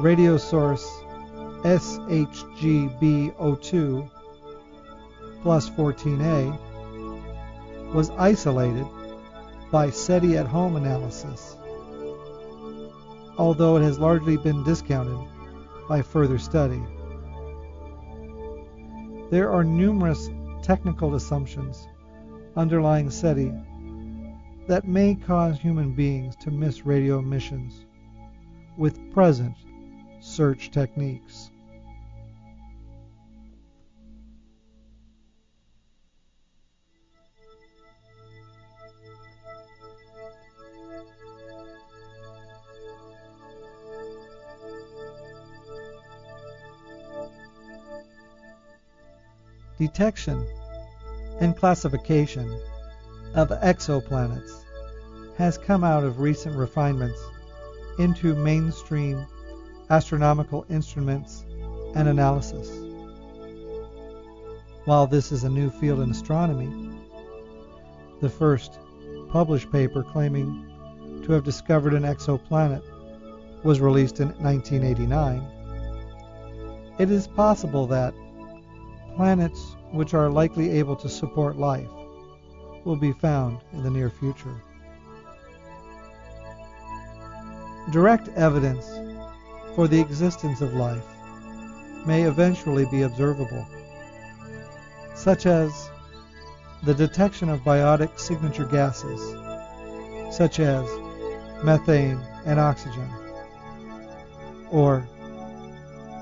radio 0.00 0.36
source 0.36 0.86
SHGB02 1.62 4.10
plus 5.46 5.70
14A 5.70 6.58
was 7.94 8.10
isolated 8.18 8.84
by 9.70 9.88
SETI 9.88 10.36
at 10.36 10.44
home 10.44 10.74
analysis, 10.74 11.56
although 13.38 13.76
it 13.76 13.82
has 13.82 13.96
largely 14.00 14.36
been 14.36 14.64
discounted 14.64 15.16
by 15.88 16.02
further 16.02 16.36
study. 16.36 16.82
There 19.30 19.48
are 19.52 19.62
numerous 19.62 20.28
technical 20.64 21.14
assumptions 21.14 21.86
underlying 22.56 23.08
SETI 23.08 23.52
that 24.66 24.88
may 24.88 25.14
cause 25.14 25.60
human 25.60 25.92
beings 25.92 26.34
to 26.40 26.50
miss 26.50 26.84
radio 26.84 27.20
emissions 27.20 27.86
with 28.76 29.12
present 29.12 29.54
search 30.18 30.72
techniques. 30.72 31.52
Detection 49.78 50.46
and 51.40 51.54
classification 51.54 52.48
of 53.34 53.50
exoplanets 53.50 54.64
has 55.36 55.58
come 55.58 55.84
out 55.84 56.02
of 56.02 56.18
recent 56.18 56.56
refinements 56.56 57.20
into 57.98 58.34
mainstream 58.34 59.26
astronomical 59.90 60.64
instruments 60.70 61.44
and 61.94 62.08
analysis. 62.08 62.70
While 64.86 65.06
this 65.06 65.30
is 65.30 65.44
a 65.44 65.50
new 65.50 65.68
field 65.68 66.00
in 66.00 66.10
astronomy, 66.10 66.90
the 68.22 68.30
first 68.30 68.78
published 69.28 69.70
paper 69.70 70.02
claiming 70.02 71.22
to 71.24 71.32
have 71.32 71.44
discovered 71.44 71.92
an 71.92 72.04
exoplanet 72.04 72.82
was 73.62 73.80
released 73.80 74.20
in 74.20 74.28
1989. 74.38 75.42
It 76.98 77.10
is 77.10 77.26
possible 77.26 77.86
that 77.88 78.14
planets 79.16 79.76
which 79.92 80.12
are 80.12 80.28
likely 80.28 80.70
able 80.70 80.94
to 80.94 81.08
support 81.08 81.56
life 81.56 81.88
will 82.84 82.96
be 82.96 83.12
found 83.12 83.58
in 83.72 83.82
the 83.82 83.90
near 83.90 84.10
future. 84.10 84.62
Direct 87.90 88.28
evidence 88.36 88.86
for 89.74 89.88
the 89.88 89.98
existence 89.98 90.60
of 90.60 90.74
life 90.74 91.04
may 92.06 92.22
eventually 92.22 92.84
be 92.90 93.02
observable, 93.02 93.66
such 95.14 95.46
as 95.46 95.90
the 96.84 96.94
detection 96.94 97.48
of 97.48 97.60
biotic 97.60 98.18
signature 98.18 98.66
gases, 98.66 99.20
such 100.36 100.60
as 100.60 100.86
methane 101.64 102.20
and 102.44 102.60
oxygen, 102.60 103.10
or 104.70 105.08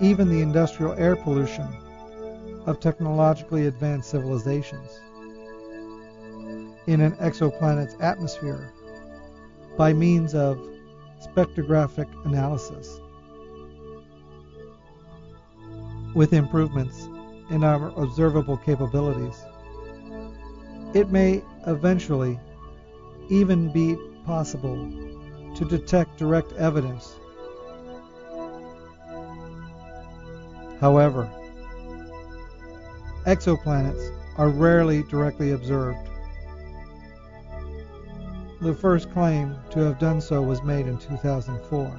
even 0.01 0.29
the 0.29 0.41
industrial 0.41 0.93
air 0.95 1.17
pollution 1.17 1.67
of 2.67 2.81
technologically 2.81 3.67
advanced 3.67 4.11
civilizations 4.11 5.01
in 6.87 7.01
an 7.01 7.13
exoplanet's 7.17 7.97
atmosphere 8.01 8.73
by 9.77 9.93
means 9.93 10.35
of 10.35 10.59
spectrographic 11.21 12.09
analysis. 12.27 13.01
With 16.15 16.33
improvements 16.33 17.09
in 17.51 17.65
our 17.65 17.89
observable 18.01 18.57
capabilities, 18.57 19.43
it 20.95 21.11
may 21.11 21.43
eventually 21.67 22.39
even 23.29 23.73
be 23.73 23.97
possible 24.25 24.77
to 25.57 25.65
detect 25.65 26.19
direct 26.19 26.53
evidence. 26.53 27.17
However, 30.81 31.31
exoplanets 33.27 34.11
are 34.37 34.49
rarely 34.49 35.03
directly 35.05 35.53
observed. 35.53 36.09
The 38.61 38.75
first 38.75 39.13
claim 39.13 39.57
to 39.71 39.81
have 39.81 39.99
done 39.99 40.21
so 40.21 40.43
was 40.43 40.63
made 40.63 40.87
in 40.87 40.99
2004. 40.99 41.91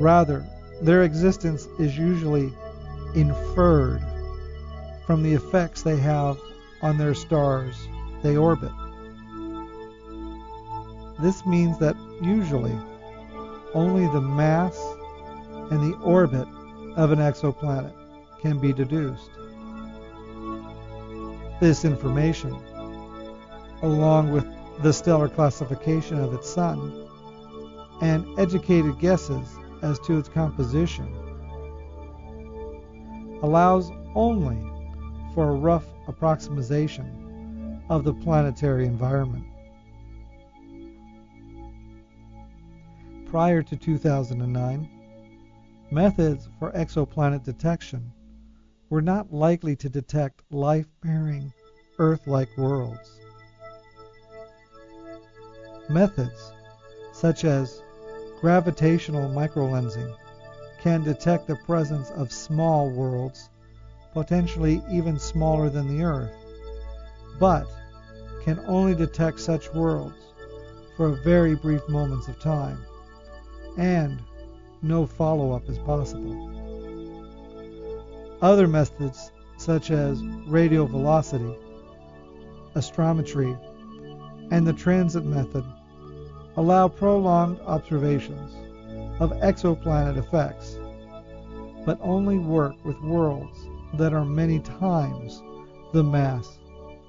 Rather, 0.00 0.44
their 0.80 1.02
existence 1.02 1.66
is 1.78 1.96
usually 1.96 2.52
inferred 3.14 4.02
from 5.06 5.22
the 5.22 5.32
effects 5.32 5.82
they 5.82 5.96
have 5.96 6.38
on 6.80 6.98
their 6.98 7.14
stars 7.14 7.76
they 8.22 8.36
orbit. 8.36 8.72
This 11.20 11.44
means 11.46 11.78
that 11.78 11.96
usually 12.20 12.76
only 13.74 14.06
the 14.08 14.20
mass 14.20 14.76
and 15.70 15.80
the 15.80 15.96
orbit 15.98 16.48
of 16.96 17.12
an 17.12 17.20
exoplanet 17.20 17.94
can 18.42 18.58
be 18.58 18.72
deduced. 18.72 19.30
This 21.60 21.84
information, 21.84 22.52
along 23.82 24.32
with 24.32 24.44
the 24.82 24.92
stellar 24.92 25.28
classification 25.28 26.18
of 26.18 26.34
its 26.34 26.50
sun 26.50 27.08
and 28.00 28.26
educated 28.38 28.98
guesses 28.98 29.48
as 29.80 30.00
to 30.00 30.18
its 30.18 30.28
composition, 30.28 31.06
allows 33.42 33.90
only 34.16 34.60
for 35.34 35.50
a 35.50 35.54
rough 35.54 35.86
approximation 36.08 37.80
of 37.88 38.02
the 38.02 38.12
planetary 38.12 38.86
environment. 38.86 39.44
Prior 43.26 43.62
to 43.62 43.76
2009, 43.76 44.90
methods 45.90 46.48
for 46.58 46.72
exoplanet 46.72 47.44
detection 47.44 48.12
were 48.92 49.00
not 49.00 49.32
likely 49.32 49.74
to 49.74 49.88
detect 49.88 50.42
life 50.50 50.84
bearing 51.02 51.50
Earth 51.98 52.26
like 52.26 52.54
worlds. 52.58 53.20
Methods 55.88 56.52
such 57.14 57.46
as 57.46 57.80
gravitational 58.42 59.30
microlensing 59.30 60.14
can 60.82 61.02
detect 61.02 61.46
the 61.46 61.56
presence 61.64 62.10
of 62.10 62.30
small 62.30 62.90
worlds, 62.90 63.48
potentially 64.12 64.82
even 64.90 65.18
smaller 65.18 65.70
than 65.70 65.88
the 65.88 66.04
Earth, 66.04 66.36
but 67.40 67.66
can 68.44 68.60
only 68.66 68.94
detect 68.94 69.40
such 69.40 69.72
worlds 69.72 70.34
for 70.98 71.12
very 71.24 71.54
brief 71.54 71.80
moments 71.88 72.28
of 72.28 72.38
time, 72.40 72.84
and 73.78 74.20
no 74.82 75.06
follow 75.06 75.52
up 75.52 75.66
is 75.70 75.78
possible. 75.78 76.61
Other 78.42 78.66
methods, 78.66 79.30
such 79.56 79.92
as 79.92 80.20
radial 80.48 80.88
velocity, 80.88 81.56
astrometry, 82.74 83.56
and 84.50 84.66
the 84.66 84.72
transit 84.72 85.24
method, 85.24 85.64
allow 86.56 86.88
prolonged 86.88 87.60
observations 87.60 88.52
of 89.20 89.30
exoplanet 89.34 90.16
effects, 90.16 90.76
but 91.86 92.00
only 92.02 92.38
work 92.38 92.74
with 92.84 93.00
worlds 93.02 93.58
that 93.94 94.12
are 94.12 94.24
many 94.24 94.58
times 94.58 95.40
the 95.92 96.02
mass 96.02 96.58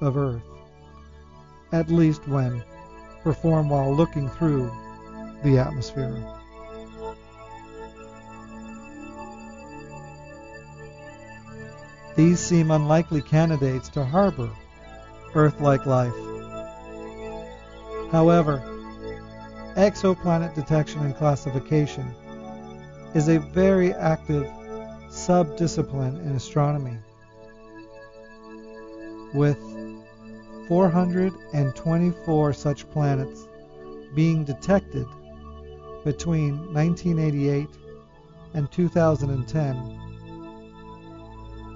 of 0.02 0.16
Earth, 0.16 0.44
at 1.72 1.90
least 1.90 2.28
when 2.28 2.64
performed 3.24 3.72
while 3.72 3.92
looking 3.92 4.30
through 4.30 4.72
the 5.44 5.58
atmosphere. 5.58 6.43
These 12.16 12.40
seem 12.40 12.70
unlikely 12.70 13.22
candidates 13.22 13.90
to 13.90 14.06
harbor 14.06 14.50
Earth-like 15.34 15.88
life. 15.88 16.14
However, 18.12 18.62
exoplanet 19.76 20.54
detection 20.54 21.04
and 21.04 21.16
classification 21.16 22.14
is 23.16 23.30
a 23.30 23.40
very 23.40 23.94
active 23.94 24.48
sub-discipline 25.10 26.18
in 26.18 26.36
astronomy. 26.36 26.98
With 29.34 29.58
424 30.68 32.54
such 32.54 32.88
planets 32.92 33.48
being 34.14 34.44
detected 34.44 35.08
between 36.04 36.72
1988 36.74 37.68
and 38.54 38.72
2010, 38.72 40.03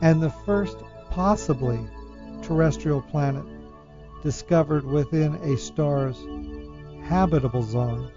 and 0.02 0.22
the 0.22 0.30
first 0.46 0.78
possibly 1.10 1.80
terrestrial 2.42 3.02
planet 3.02 3.44
discovered 4.24 4.86
within 4.86 5.36
a 5.36 5.58
star's 5.58 6.18
habitable 7.04 7.64
zone 7.64 8.12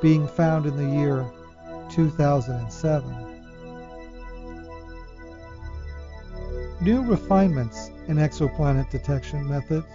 being 0.00 0.26
found 0.26 0.66
in 0.66 0.76
the 0.76 0.96
year 0.98 1.30
2007. 1.90 3.22
New 6.80 7.02
refinements 7.02 7.90
in 8.08 8.16
exoplanet 8.16 8.90
detection 8.90 9.48
methods 9.48 9.86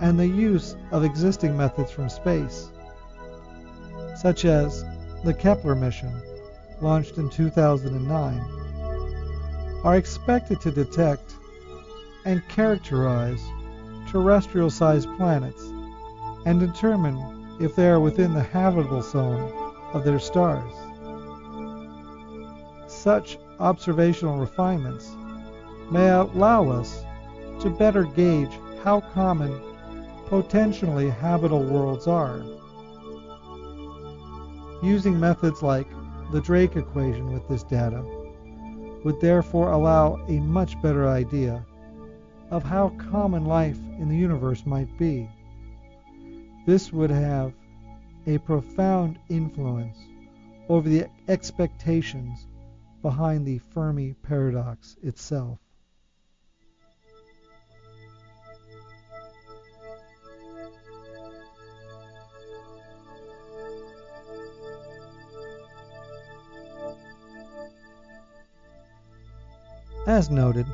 and 0.00 0.18
the 0.18 0.26
use 0.26 0.74
of 0.90 1.04
existing 1.04 1.56
methods 1.56 1.90
from 1.90 2.08
space, 2.08 2.70
such 4.16 4.44
as 4.44 4.84
the 5.24 5.32
Kepler 5.32 5.74
mission 5.74 6.20
launched 6.80 7.16
in 7.18 7.30
2009, 7.30 8.63
are 9.84 9.96
expected 9.96 10.60
to 10.62 10.70
detect 10.70 11.34
and 12.24 12.46
characterize 12.48 13.42
terrestrial 14.08 14.70
sized 14.70 15.08
planets 15.16 15.62
and 16.46 16.58
determine 16.58 17.56
if 17.60 17.76
they 17.76 17.88
are 17.88 18.00
within 18.00 18.32
the 18.32 18.42
habitable 18.42 19.02
zone 19.02 19.52
of 19.92 20.02
their 20.02 20.18
stars. 20.18 20.72
Such 22.86 23.38
observational 23.60 24.38
refinements 24.38 25.10
may 25.90 26.08
allow 26.08 26.70
us 26.70 27.04
to 27.60 27.68
better 27.68 28.04
gauge 28.04 28.52
how 28.82 29.00
common 29.00 29.60
potentially 30.28 31.10
habitable 31.10 31.62
worlds 31.62 32.06
are. 32.06 32.42
Using 34.82 35.20
methods 35.20 35.62
like 35.62 35.86
the 36.32 36.40
Drake 36.40 36.76
equation 36.76 37.32
with 37.32 37.46
this 37.48 37.62
data 37.62 38.02
would 39.04 39.20
therefore 39.20 39.70
allow 39.70 40.16
a 40.28 40.40
much 40.40 40.80
better 40.82 41.06
idea 41.06 41.64
of 42.50 42.62
how 42.62 42.88
common 43.10 43.44
life 43.44 43.78
in 43.98 44.08
the 44.08 44.16
universe 44.16 44.66
might 44.66 44.98
be. 44.98 45.30
This 46.66 46.92
would 46.92 47.10
have 47.10 47.52
a 48.26 48.38
profound 48.38 49.18
influence 49.28 49.98
over 50.68 50.88
the 50.88 51.06
expectations 51.28 52.46
behind 53.02 53.46
the 53.46 53.58
Fermi 53.58 54.14
paradox 54.22 54.96
itself. 55.02 55.58
As 70.06 70.28
noted, 70.28 70.66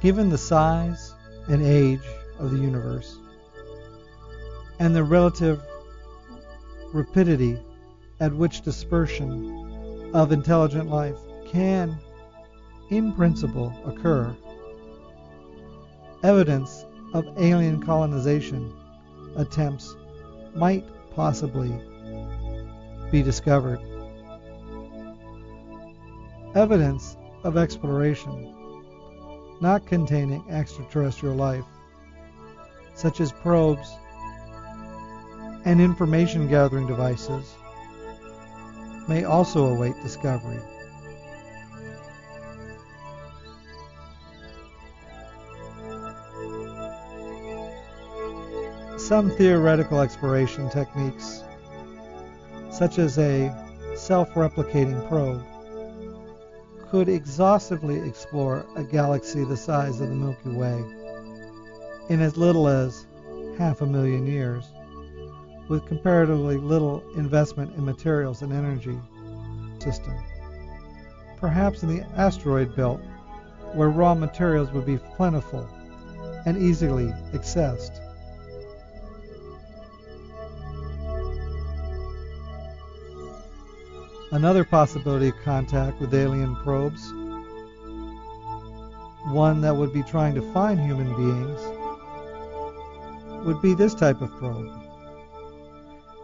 given 0.00 0.28
the 0.28 0.38
size 0.38 1.14
and 1.48 1.62
age 1.62 2.02
of 2.40 2.50
the 2.50 2.58
universe 2.58 3.16
and 4.80 4.94
the 4.94 5.04
relative 5.04 5.62
rapidity 6.92 7.60
at 8.18 8.34
which 8.34 8.62
dispersion 8.62 10.10
of 10.12 10.32
intelligent 10.32 10.90
life 10.90 11.16
can, 11.46 11.96
in 12.90 13.12
principle, 13.12 13.72
occur, 13.84 14.36
evidence 16.24 16.84
of 17.14 17.24
alien 17.38 17.80
colonization 17.80 18.74
attempts 19.36 19.94
might 20.56 20.84
possibly 21.14 21.72
be 23.12 23.22
discovered. 23.22 23.78
Evidence 26.56 27.16
of 27.44 27.56
exploration, 27.56 28.54
not 29.60 29.86
containing 29.86 30.44
extraterrestrial 30.50 31.34
life, 31.34 31.64
such 32.94 33.20
as 33.20 33.32
probes 33.32 33.88
and 35.64 35.80
information 35.80 36.48
gathering 36.48 36.86
devices, 36.86 37.54
may 39.08 39.24
also 39.24 39.66
await 39.66 39.94
discovery. 40.02 40.60
Some 48.98 49.30
theoretical 49.30 50.00
exploration 50.00 50.70
techniques, 50.70 51.42
such 52.70 52.98
as 52.98 53.18
a 53.18 53.50
self 53.96 54.30
replicating 54.34 55.06
probe, 55.08 55.42
could 56.90 57.08
exhaustively 57.08 58.00
explore 58.00 58.66
a 58.74 58.82
galaxy 58.82 59.44
the 59.44 59.56
size 59.56 60.00
of 60.00 60.08
the 60.08 60.14
Milky 60.14 60.50
Way 60.50 60.84
in 62.08 62.20
as 62.20 62.36
little 62.36 62.66
as 62.66 63.06
half 63.56 63.80
a 63.80 63.86
million 63.86 64.26
years, 64.26 64.64
with 65.68 65.86
comparatively 65.86 66.56
little 66.56 67.04
investment 67.14 67.72
in 67.76 67.84
materials 67.84 68.42
and 68.42 68.52
energy 68.52 68.98
system. 69.78 70.14
Perhaps 71.36 71.84
in 71.84 71.88
the 71.88 72.04
asteroid 72.16 72.74
belt, 72.74 73.00
where 73.74 73.88
raw 73.88 74.14
materials 74.14 74.72
would 74.72 74.84
be 74.84 74.98
plentiful 75.16 75.68
and 76.44 76.58
easily 76.58 77.06
accessed. 77.32 78.00
Another 84.32 84.64
possibility 84.64 85.28
of 85.28 85.36
contact 85.42 86.00
with 86.00 86.14
alien 86.14 86.54
probes, 86.62 87.12
one 89.34 89.60
that 89.60 89.74
would 89.74 89.92
be 89.92 90.04
trying 90.04 90.36
to 90.36 90.52
find 90.52 90.78
human 90.78 91.08
beings, 91.16 91.60
would 93.44 93.60
be 93.60 93.74
this 93.74 93.92
type 93.92 94.20
of 94.20 94.30
probe. 94.36 94.70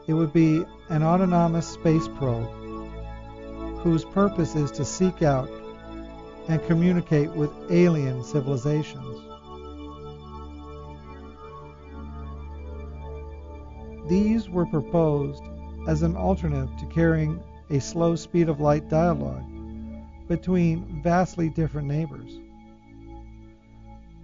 It 0.07 0.15
would 0.15 0.33
be 0.33 0.65
an 0.89 1.03
autonomous 1.03 1.67
space 1.67 2.07
probe 2.07 2.49
whose 3.81 4.05
purpose 4.05 4.55
is 4.55 4.71
to 4.73 4.85
seek 4.85 5.23
out 5.23 5.51
and 6.49 6.65
communicate 6.65 7.33
with 7.33 7.51
alien 7.71 8.23
civilizations. 8.23 9.21
These 14.09 14.49
were 14.49 14.67
proposed 14.67 15.43
as 15.89 16.03
an 16.03 16.17
alternative 16.17 16.71
to 16.79 16.87
carrying 16.87 17.43
a 17.71 17.81
slow 17.81 18.17
speed 18.17 18.49
of 18.49 18.61
light 18.61 18.89
dialogue 18.89 19.45
between 20.29 21.03
vastly 21.03 21.49
different 21.49 21.89
neighbors. 21.89 22.39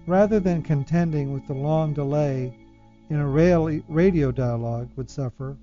Rather 0.07 0.40
than 0.40 0.62
contending 0.62 1.32
with 1.32 1.47
the 1.47 1.55
long 1.55 1.93
delay 1.93 2.57
in 3.09 3.16
a 3.16 3.26
radio 3.26 4.32
dialogue 4.32 4.88
would 4.97 5.09
suffer, 5.09 5.57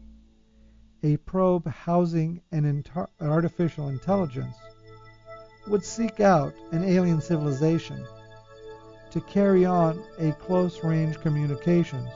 a 1.04 1.18
probe 1.18 1.68
housing 1.68 2.42
an 2.52 2.84
artificial 3.22 3.90
intelligence 3.90 4.56
would 5.68 5.84
seek 5.84 6.20
out 6.20 6.54
an 6.72 6.84
alien 6.84 7.22
civilization 7.22 8.06
to 9.12 9.22
carry 9.22 9.66
on 9.66 10.02
a 10.20 10.32
close 10.34 10.84
range 10.84 11.20
communications 11.22 12.10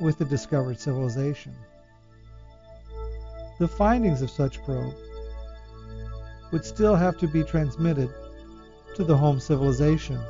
with 0.00 0.18
the 0.18 0.24
discovered 0.24 0.78
civilization. 0.78 1.54
The 3.62 3.68
findings 3.68 4.22
of 4.22 4.30
such 4.30 4.60
probe 4.64 4.92
would 6.50 6.64
still 6.64 6.96
have 6.96 7.16
to 7.18 7.28
be 7.28 7.44
transmitted 7.44 8.10
to 8.96 9.04
the 9.04 9.16
home 9.16 9.38
civilization 9.38 10.20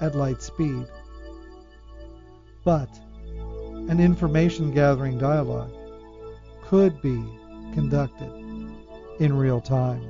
at 0.00 0.16
light 0.16 0.42
speed. 0.42 0.84
But 2.64 2.88
an 3.28 4.00
information 4.00 4.72
gathering 4.72 5.18
dialogue 5.18 5.70
could 6.64 7.00
be 7.00 7.24
conducted 7.74 8.32
in 9.20 9.36
real 9.36 9.60
time. 9.60 10.02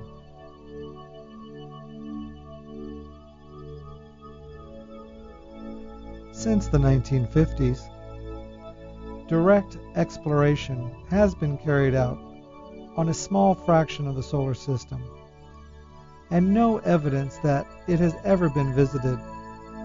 Since 6.33 6.69
the 6.69 6.79
1950s, 6.79 7.83
direct 9.29 9.77
exploration 9.97 10.91
has 11.11 11.35
been 11.35 11.59
carried 11.59 11.95
out 11.95 12.34
on 12.97 13.09
a 13.09 13.15
small 13.15 13.55
fraction 13.55 14.07
of 14.07 14.15
the 14.15 14.23
solar 14.23 14.55
system, 14.55 15.03
and 16.31 16.53
no 16.53 16.79
evidence 16.79 17.39
that 17.39 17.67
it 17.87 17.99
has 17.99 18.15
ever 18.25 18.49
been 18.49 18.75
visited 18.75 19.19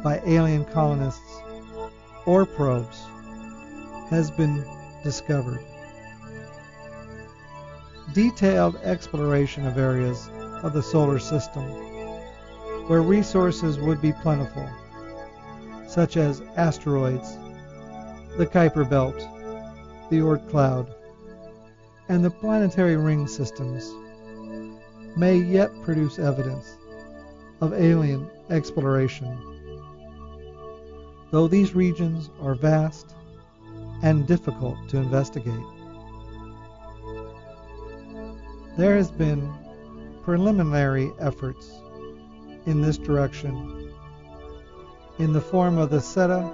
by 0.04 0.22
alien 0.26 0.66
colonists 0.66 1.42
or 2.26 2.46
probes 2.46 3.04
has 4.10 4.32
been 4.32 4.64
discovered. 5.04 5.64
Detailed 8.14 8.76
exploration 8.78 9.68
of 9.68 9.78
areas 9.78 10.30
of 10.64 10.74
the 10.74 10.82
solar 10.82 11.20
system 11.20 11.64
where 12.88 13.02
resources 13.02 13.78
would 13.80 14.02
be 14.02 14.12
plentiful, 14.12 14.68
such 15.88 16.18
as 16.18 16.42
asteroids, 16.56 17.38
the 18.38 18.48
Kuiper 18.48 18.90
Belt, 18.90 19.16
the 20.10 20.18
Oort 20.18 20.50
cloud, 20.50 20.96
and 22.10 22.26
the 22.26 22.32
planetary 22.32 22.98
ring 22.98 23.28
systems, 23.28 23.94
may 25.16 25.36
yet 25.36 25.72
produce 25.84 26.18
evidence 26.18 26.76
of 27.62 27.74
alien 27.74 28.30
exploration. 28.50 29.38
Though 31.32 31.48
these 31.48 31.76
regions 31.76 32.32
are 32.42 32.56
vast 32.56 33.16
and 34.02 34.26
difficult 34.26 34.76
to 34.90 34.98
investigate. 34.98 35.64
There 38.76 38.96
has 38.98 39.12
been 39.12 39.54
preliminary 40.24 41.12
efforts 41.20 41.72
in 42.66 42.82
this 42.82 42.98
direction 42.98 43.94
in 45.20 45.34
the 45.34 45.42
form 45.42 45.78
of 45.78 45.90
the 45.90 46.00
SETA 46.02 46.50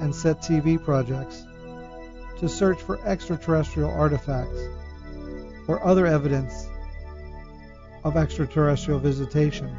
and 0.00 0.12
SETV 0.12 0.82
projects 0.84 1.44
to 2.44 2.50
search 2.50 2.82
for 2.82 3.00
extraterrestrial 3.06 3.90
artifacts 3.90 4.68
or 5.66 5.82
other 5.82 6.04
evidence 6.06 6.68
of 8.04 8.18
extraterrestrial 8.18 9.00
visitation 9.00 9.74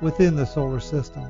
within 0.00 0.36
the 0.36 0.44
solar 0.44 0.78
system. 0.78 1.28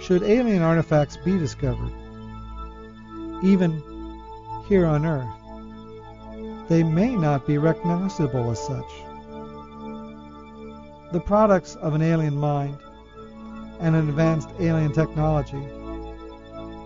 Should 0.00 0.22
alien 0.22 0.62
artifacts 0.62 1.16
be 1.16 1.36
discovered, 1.36 1.90
even 3.42 3.82
here 4.68 4.86
on 4.86 5.04
Earth, 5.04 6.68
they 6.68 6.84
may 6.84 7.16
not 7.16 7.44
be 7.44 7.58
recognizable 7.58 8.52
as 8.52 8.64
such. 8.64 9.11
The 11.12 11.20
products 11.20 11.76
of 11.76 11.94
an 11.94 12.02
alien 12.02 12.36
mind 12.36 12.78
and 13.80 13.94
an 13.94 14.08
advanced 14.08 14.48
alien 14.58 14.92
technology 14.92 15.62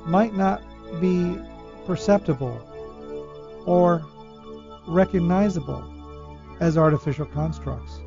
might 0.04 0.34
not 0.34 0.62
be 1.00 1.38
perceptible 1.86 2.60
or 3.66 4.04
recognizable 4.88 5.84
as 6.60 6.76
artificial 6.76 7.26
constructs. 7.26 8.00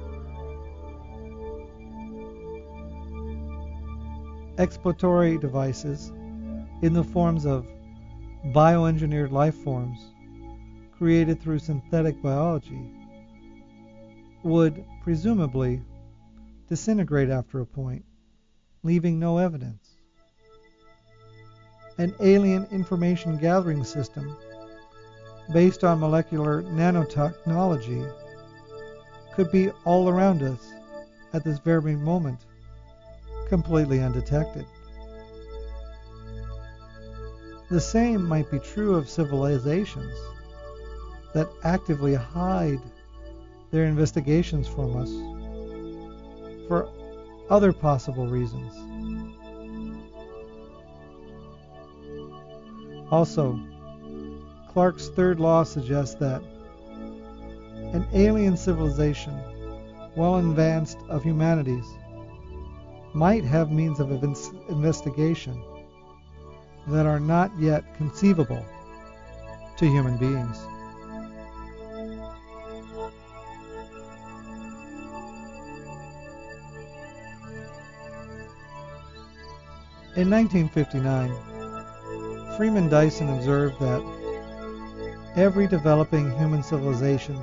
exploratory 4.59 5.37
devices 5.37 6.09
in 6.81 6.91
the 6.91 7.03
forms 7.03 7.45
of 7.45 7.65
bioengineered 8.47 9.31
life 9.31 9.55
forms 9.55 10.11
created 10.97 11.41
through 11.41 11.57
synthetic 11.57 12.21
biology 12.21 12.91
would 14.43 14.83
presumably 15.01 15.81
disintegrate 16.69 17.29
after 17.29 17.59
a 17.59 17.65
point, 17.65 18.05
leaving 18.83 19.19
no 19.19 19.39
evidence. 19.39 19.89
An 21.97 22.13
alien 22.21 22.67
information 22.71 23.37
gathering 23.37 23.83
system 23.83 24.37
based 25.51 25.83
on 25.83 25.99
molecular 25.99 26.61
nanotechnology 26.61 28.13
could 29.33 29.51
be 29.51 29.71
all 29.83 30.07
around 30.07 30.43
us 30.43 30.71
at 31.33 31.43
this 31.43 31.57
very 31.59 31.95
moment 31.95 32.45
completely 33.47 33.99
undetected. 33.99 34.65
The 37.71 37.81
same 37.81 38.25
might 38.25 38.49
be 38.51 38.59
true 38.59 38.95
of 38.95 39.09
civilizations 39.09 40.13
that 41.33 41.49
actively 41.63 42.13
hide 42.13 42.81
their 43.71 43.85
investigations 43.85 44.67
from 44.67 44.95
us 44.95 45.38
for 46.69 46.89
other 47.49 47.73
possible 47.73 48.27
reasons. 48.27 48.73
Also, 53.11 53.59
Clarke's 54.69 55.09
third 55.09 55.39
law 55.39 55.63
suggests 55.63 56.15
that 56.15 56.43
an 57.93 58.07
alien 58.13 58.55
civilization, 58.55 59.35
well 60.15 60.35
advanced 60.35 60.99
of 61.09 61.23
humanities, 61.23 61.85
might 63.15 63.43
have 63.43 63.71
means 63.71 63.99
of 63.99 64.11
investigation 64.69 65.59
that 66.87 67.07
are 67.07 67.19
not 67.19 67.51
yet 67.59 67.95
conceivable 67.97 68.63
to 69.77 69.85
human 69.87 70.17
beings. 70.17 70.59
In 80.19 80.29
1959, 80.29 81.31
Freeman 82.57 82.89
Dyson 82.89 83.29
observed 83.29 83.79
that 83.79 84.03
every 85.37 85.65
developing 85.65 86.29
human 86.37 86.61
civilization 86.61 87.39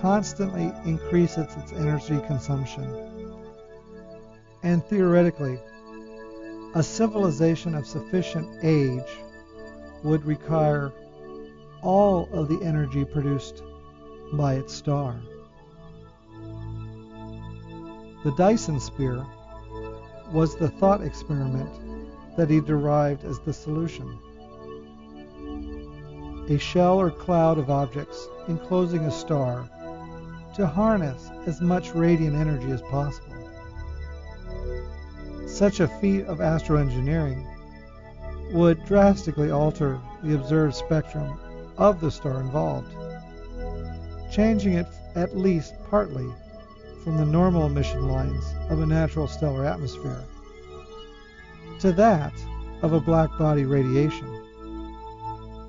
constantly 0.00 0.72
increases 0.84 1.56
its 1.56 1.72
energy 1.72 2.20
consumption 2.28 2.84
and 4.62 4.84
theoretically, 4.84 5.58
a 6.76 6.82
civilization 6.84 7.74
of 7.74 7.84
sufficient 7.84 8.48
age 8.62 9.18
would 10.04 10.24
require 10.24 10.92
all 11.82 12.28
of 12.32 12.46
the 12.48 12.62
energy 12.62 13.04
produced 13.04 13.64
by 14.34 14.54
its 14.54 14.72
star. 14.72 15.20
The 18.22 18.32
Dyson 18.36 18.78
sphere 18.78 19.26
was 20.32 20.56
the 20.56 20.68
thought 20.68 21.02
experiment 21.02 21.70
that 22.36 22.50
he 22.50 22.60
derived 22.60 23.24
as 23.24 23.38
the 23.40 23.52
solution. 23.52 24.18
A 26.48 26.58
shell 26.58 27.00
or 27.00 27.10
cloud 27.10 27.58
of 27.58 27.70
objects 27.70 28.28
enclosing 28.48 29.00
a 29.00 29.10
star 29.10 29.68
to 30.54 30.66
harness 30.66 31.30
as 31.46 31.60
much 31.60 31.94
radiant 31.94 32.36
energy 32.36 32.70
as 32.70 32.82
possible. 32.82 33.32
Such 35.46 35.80
a 35.80 35.88
feat 35.88 36.24
of 36.26 36.38
astroengineering 36.38 37.44
would 38.52 38.84
drastically 38.84 39.50
alter 39.50 40.00
the 40.22 40.34
observed 40.34 40.74
spectrum 40.74 41.38
of 41.78 42.00
the 42.00 42.10
star 42.10 42.40
involved, 42.40 42.94
changing 44.30 44.74
it 44.74 44.86
at 45.14 45.36
least 45.36 45.74
partly 45.90 46.26
from 47.06 47.18
the 47.18 47.24
normal 47.24 47.66
emission 47.66 48.08
lines 48.08 48.52
of 48.68 48.80
a 48.80 48.86
natural 48.86 49.28
stellar 49.28 49.64
atmosphere 49.64 50.24
to 51.78 51.92
that 51.92 52.32
of 52.82 52.94
a 52.94 52.98
black 52.98 53.30
body 53.38 53.64
radiation, 53.64 54.26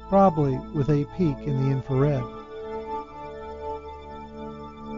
probably 0.10 0.58
with 0.74 0.90
a 0.90 1.06
peak 1.16 1.38
in 1.46 1.62
the 1.62 1.70
infrared. 1.70 2.24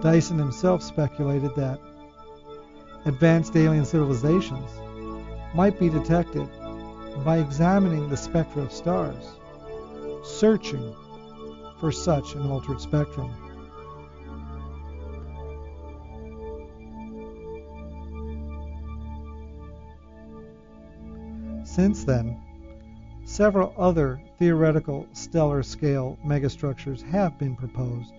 Dyson 0.01 0.37
himself 0.37 0.81
speculated 0.81 1.53
that 1.57 1.77
advanced 3.03 3.57
alien 3.57 3.83
civilizations 3.83 4.71
might 5.53 5.77
be 5.77 5.89
detected 5.89 6.47
by 7.25 7.39
examining 7.39 8.07
the 8.07 8.15
spectra 8.15 8.61
of 8.61 8.71
stars, 8.71 9.35
searching 10.23 10.95
for 11.81 11.91
such 11.91 12.33
an 12.35 12.49
altered 12.49 12.79
spectrum. 12.79 13.29
Since 21.79 22.03
then, 22.03 22.37
several 23.23 23.73
other 23.77 24.21
theoretical 24.37 25.07
stellar 25.13 25.63
scale 25.63 26.19
megastructures 26.25 27.01
have 27.03 27.39
been 27.39 27.55
proposed, 27.55 28.11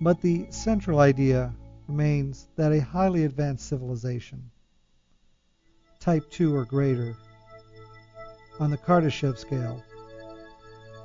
but 0.00 0.22
the 0.22 0.46
central 0.48 1.00
idea 1.00 1.52
remains 1.88 2.48
that 2.56 2.72
a 2.72 2.80
highly 2.80 3.24
advanced 3.24 3.68
civilization, 3.68 4.50
type 6.00 6.30
2 6.30 6.56
or 6.56 6.64
greater 6.64 7.14
on 8.58 8.70
the 8.70 8.78
Kardashev 8.78 9.36
scale 9.36 9.84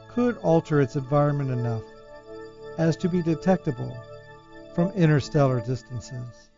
could 0.08 0.38
alter 0.38 0.80
its 0.80 0.96
environment 0.96 1.52
enough 1.52 1.84
as 2.78 2.96
to 2.96 3.10
be 3.10 3.22
detectable 3.22 3.94
from 4.74 4.92
interstellar 4.92 5.60
distances. 5.60 6.50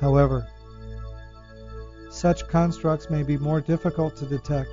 However, 0.00 0.46
such 2.24 2.48
constructs 2.48 3.10
may 3.10 3.22
be 3.22 3.36
more 3.36 3.60
difficult 3.60 4.16
to 4.16 4.24
detect 4.24 4.70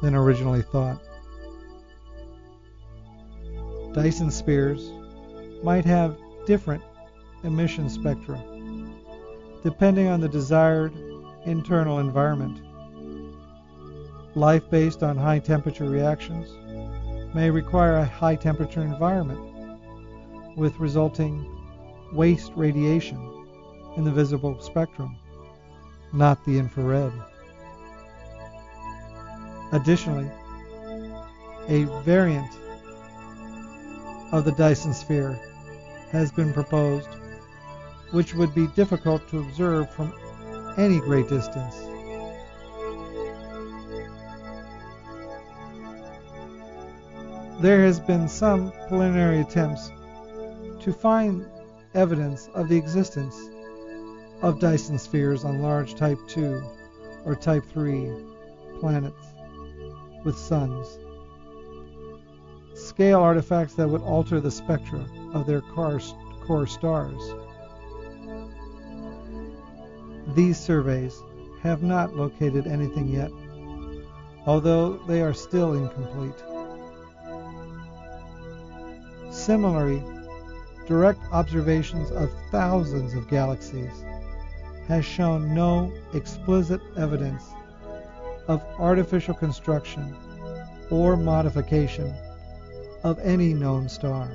than 0.00 0.14
originally 0.14 0.62
thought. 0.62 1.02
Dyson 3.94 4.30
spheres 4.30 4.92
might 5.64 5.84
have 5.84 6.16
different 6.46 6.80
emission 7.42 7.90
spectra 7.90 8.40
depending 9.64 10.06
on 10.06 10.20
the 10.20 10.28
desired 10.28 10.92
internal 11.46 11.98
environment. 11.98 12.60
Life 14.36 14.62
based 14.70 15.02
on 15.02 15.16
high 15.16 15.40
temperature 15.40 15.90
reactions 15.90 16.48
may 17.34 17.50
require 17.50 17.96
a 17.96 18.04
high 18.04 18.36
temperature 18.36 18.82
environment 18.82 19.40
with 20.56 20.78
resulting 20.78 21.44
waste 22.12 22.52
radiation 22.54 23.18
in 23.96 24.04
the 24.04 24.12
visible 24.12 24.60
spectrum, 24.60 25.16
not 26.12 26.44
the 26.44 26.58
infrared. 26.58 27.12
Additionally, 29.72 30.30
a 31.68 31.84
variant 32.02 32.50
of 34.32 34.44
the 34.44 34.52
Dyson 34.52 34.92
sphere 34.92 35.40
has 36.10 36.30
been 36.30 36.52
proposed 36.52 37.08
which 38.10 38.34
would 38.34 38.54
be 38.54 38.66
difficult 38.68 39.26
to 39.28 39.38
observe 39.38 39.90
from 39.94 40.12
any 40.76 41.00
great 41.00 41.28
distance. 41.28 41.76
There 47.62 47.82
has 47.84 48.00
been 48.00 48.28
some 48.28 48.72
preliminary 48.88 49.40
attempts 49.40 49.90
to 50.80 50.92
find 50.92 51.46
evidence 51.94 52.48
of 52.54 52.68
the 52.68 52.76
existence 52.76 53.48
of 54.42 54.58
Dyson 54.58 54.98
spheres 54.98 55.44
on 55.44 55.62
large 55.62 55.94
Type 55.94 56.18
2 56.26 56.62
or 57.24 57.36
Type 57.36 57.64
3 57.72 58.10
planets 58.80 59.26
with 60.24 60.36
suns. 60.36 60.98
Scale 62.74 63.20
artifacts 63.20 63.74
that 63.74 63.88
would 63.88 64.02
alter 64.02 64.40
the 64.40 64.50
spectra 64.50 65.06
of 65.32 65.46
their 65.46 65.60
core 65.60 66.66
stars. 66.66 67.34
These 70.34 70.58
surveys 70.58 71.16
have 71.62 71.84
not 71.84 72.16
located 72.16 72.66
anything 72.66 73.08
yet, 73.08 73.30
although 74.46 74.96
they 75.06 75.22
are 75.22 75.34
still 75.34 75.74
incomplete. 75.74 76.34
Similarly, 79.30 80.02
direct 80.88 81.20
observations 81.30 82.10
of 82.10 82.30
thousands 82.50 83.14
of 83.14 83.28
galaxies 83.28 84.04
has 84.88 85.04
shown 85.04 85.54
no 85.54 85.92
explicit 86.14 86.80
evidence 86.96 87.44
of 88.48 88.62
artificial 88.78 89.34
construction 89.34 90.16
or 90.90 91.16
modification 91.16 92.12
of 93.04 93.18
any 93.20 93.54
known 93.54 93.88
star. 93.88 94.28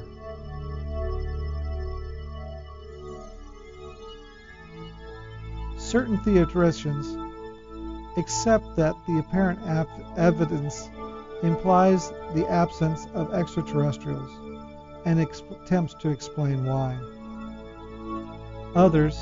Certain 5.78 6.18
theoreticians 6.20 7.16
accept 8.18 8.76
that 8.76 8.94
the 9.08 9.20
apparent 9.20 9.60
evidence 10.18 10.90
implies 11.44 12.10
the 12.34 12.46
absence 12.50 13.06
of 13.14 13.34
extraterrestrials 13.34 14.30
and 15.06 15.20
attempts 15.20 15.94
to 15.94 16.10
explain 16.10 16.66
why. 16.66 16.98
Others 18.76 19.18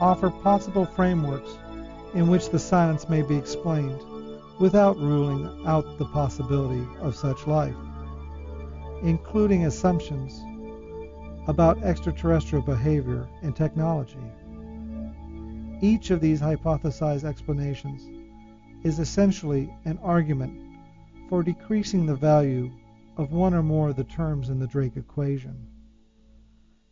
offer 0.00 0.30
possible 0.30 0.84
frameworks 0.84 1.58
in 2.14 2.28
which 2.28 2.50
the 2.50 2.58
silence 2.58 3.08
may 3.08 3.22
be 3.22 3.36
explained 3.36 4.00
without 4.58 4.96
ruling 4.96 5.66
out 5.66 5.98
the 5.98 6.04
possibility 6.06 6.86
of 7.00 7.14
such 7.14 7.46
life, 7.46 7.74
including 9.02 9.66
assumptions 9.66 10.40
about 11.48 11.82
extraterrestrial 11.82 12.64
behavior 12.64 13.28
and 13.42 13.54
technology. 13.54 14.18
Each 15.80 16.10
of 16.10 16.20
these 16.20 16.40
hypothesized 16.40 17.24
explanations 17.24 18.02
is 18.82 18.98
essentially 18.98 19.72
an 19.84 19.98
argument 20.02 20.58
for 21.28 21.42
decreasing 21.42 22.06
the 22.06 22.14
value 22.14 22.70
of 23.16 23.32
one 23.32 23.54
or 23.54 23.62
more 23.62 23.90
of 23.90 23.96
the 23.96 24.04
terms 24.04 24.48
in 24.48 24.58
the 24.58 24.66
Drake 24.66 24.96
equation. 24.96 25.66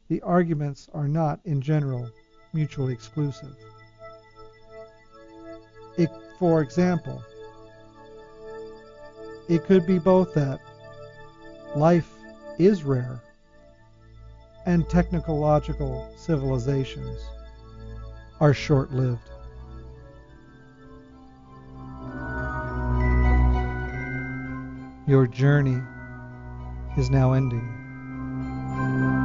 The 0.09 0.21
arguments 0.23 0.89
are 0.93 1.09
not, 1.09 1.41
in 1.45 1.61
general, 1.61 2.11
mutually 2.55 2.93
exclusive. 2.93 3.55
It, 5.99 6.09
for 6.39 6.63
example, 6.63 7.23
it 9.49 9.65
could 9.65 9.87
be 9.87 9.99
both 9.99 10.33
that 10.35 10.61
life 11.77 12.09
is 12.59 12.85
rare 12.85 13.21
and 14.67 14.89
technological 14.89 16.11
civilizations 16.17 17.21
are 18.41 18.55
short 18.55 18.93
lived. 18.93 19.21
Your 25.07 25.27
journey 25.27 25.83
is 26.97 27.11
now 27.11 27.35
ending. 27.35 29.24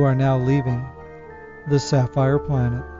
You 0.00 0.06
are 0.06 0.14
now 0.14 0.38
leaving 0.38 0.82
the 1.68 1.78
Sapphire 1.78 2.38
Planet. 2.38 2.99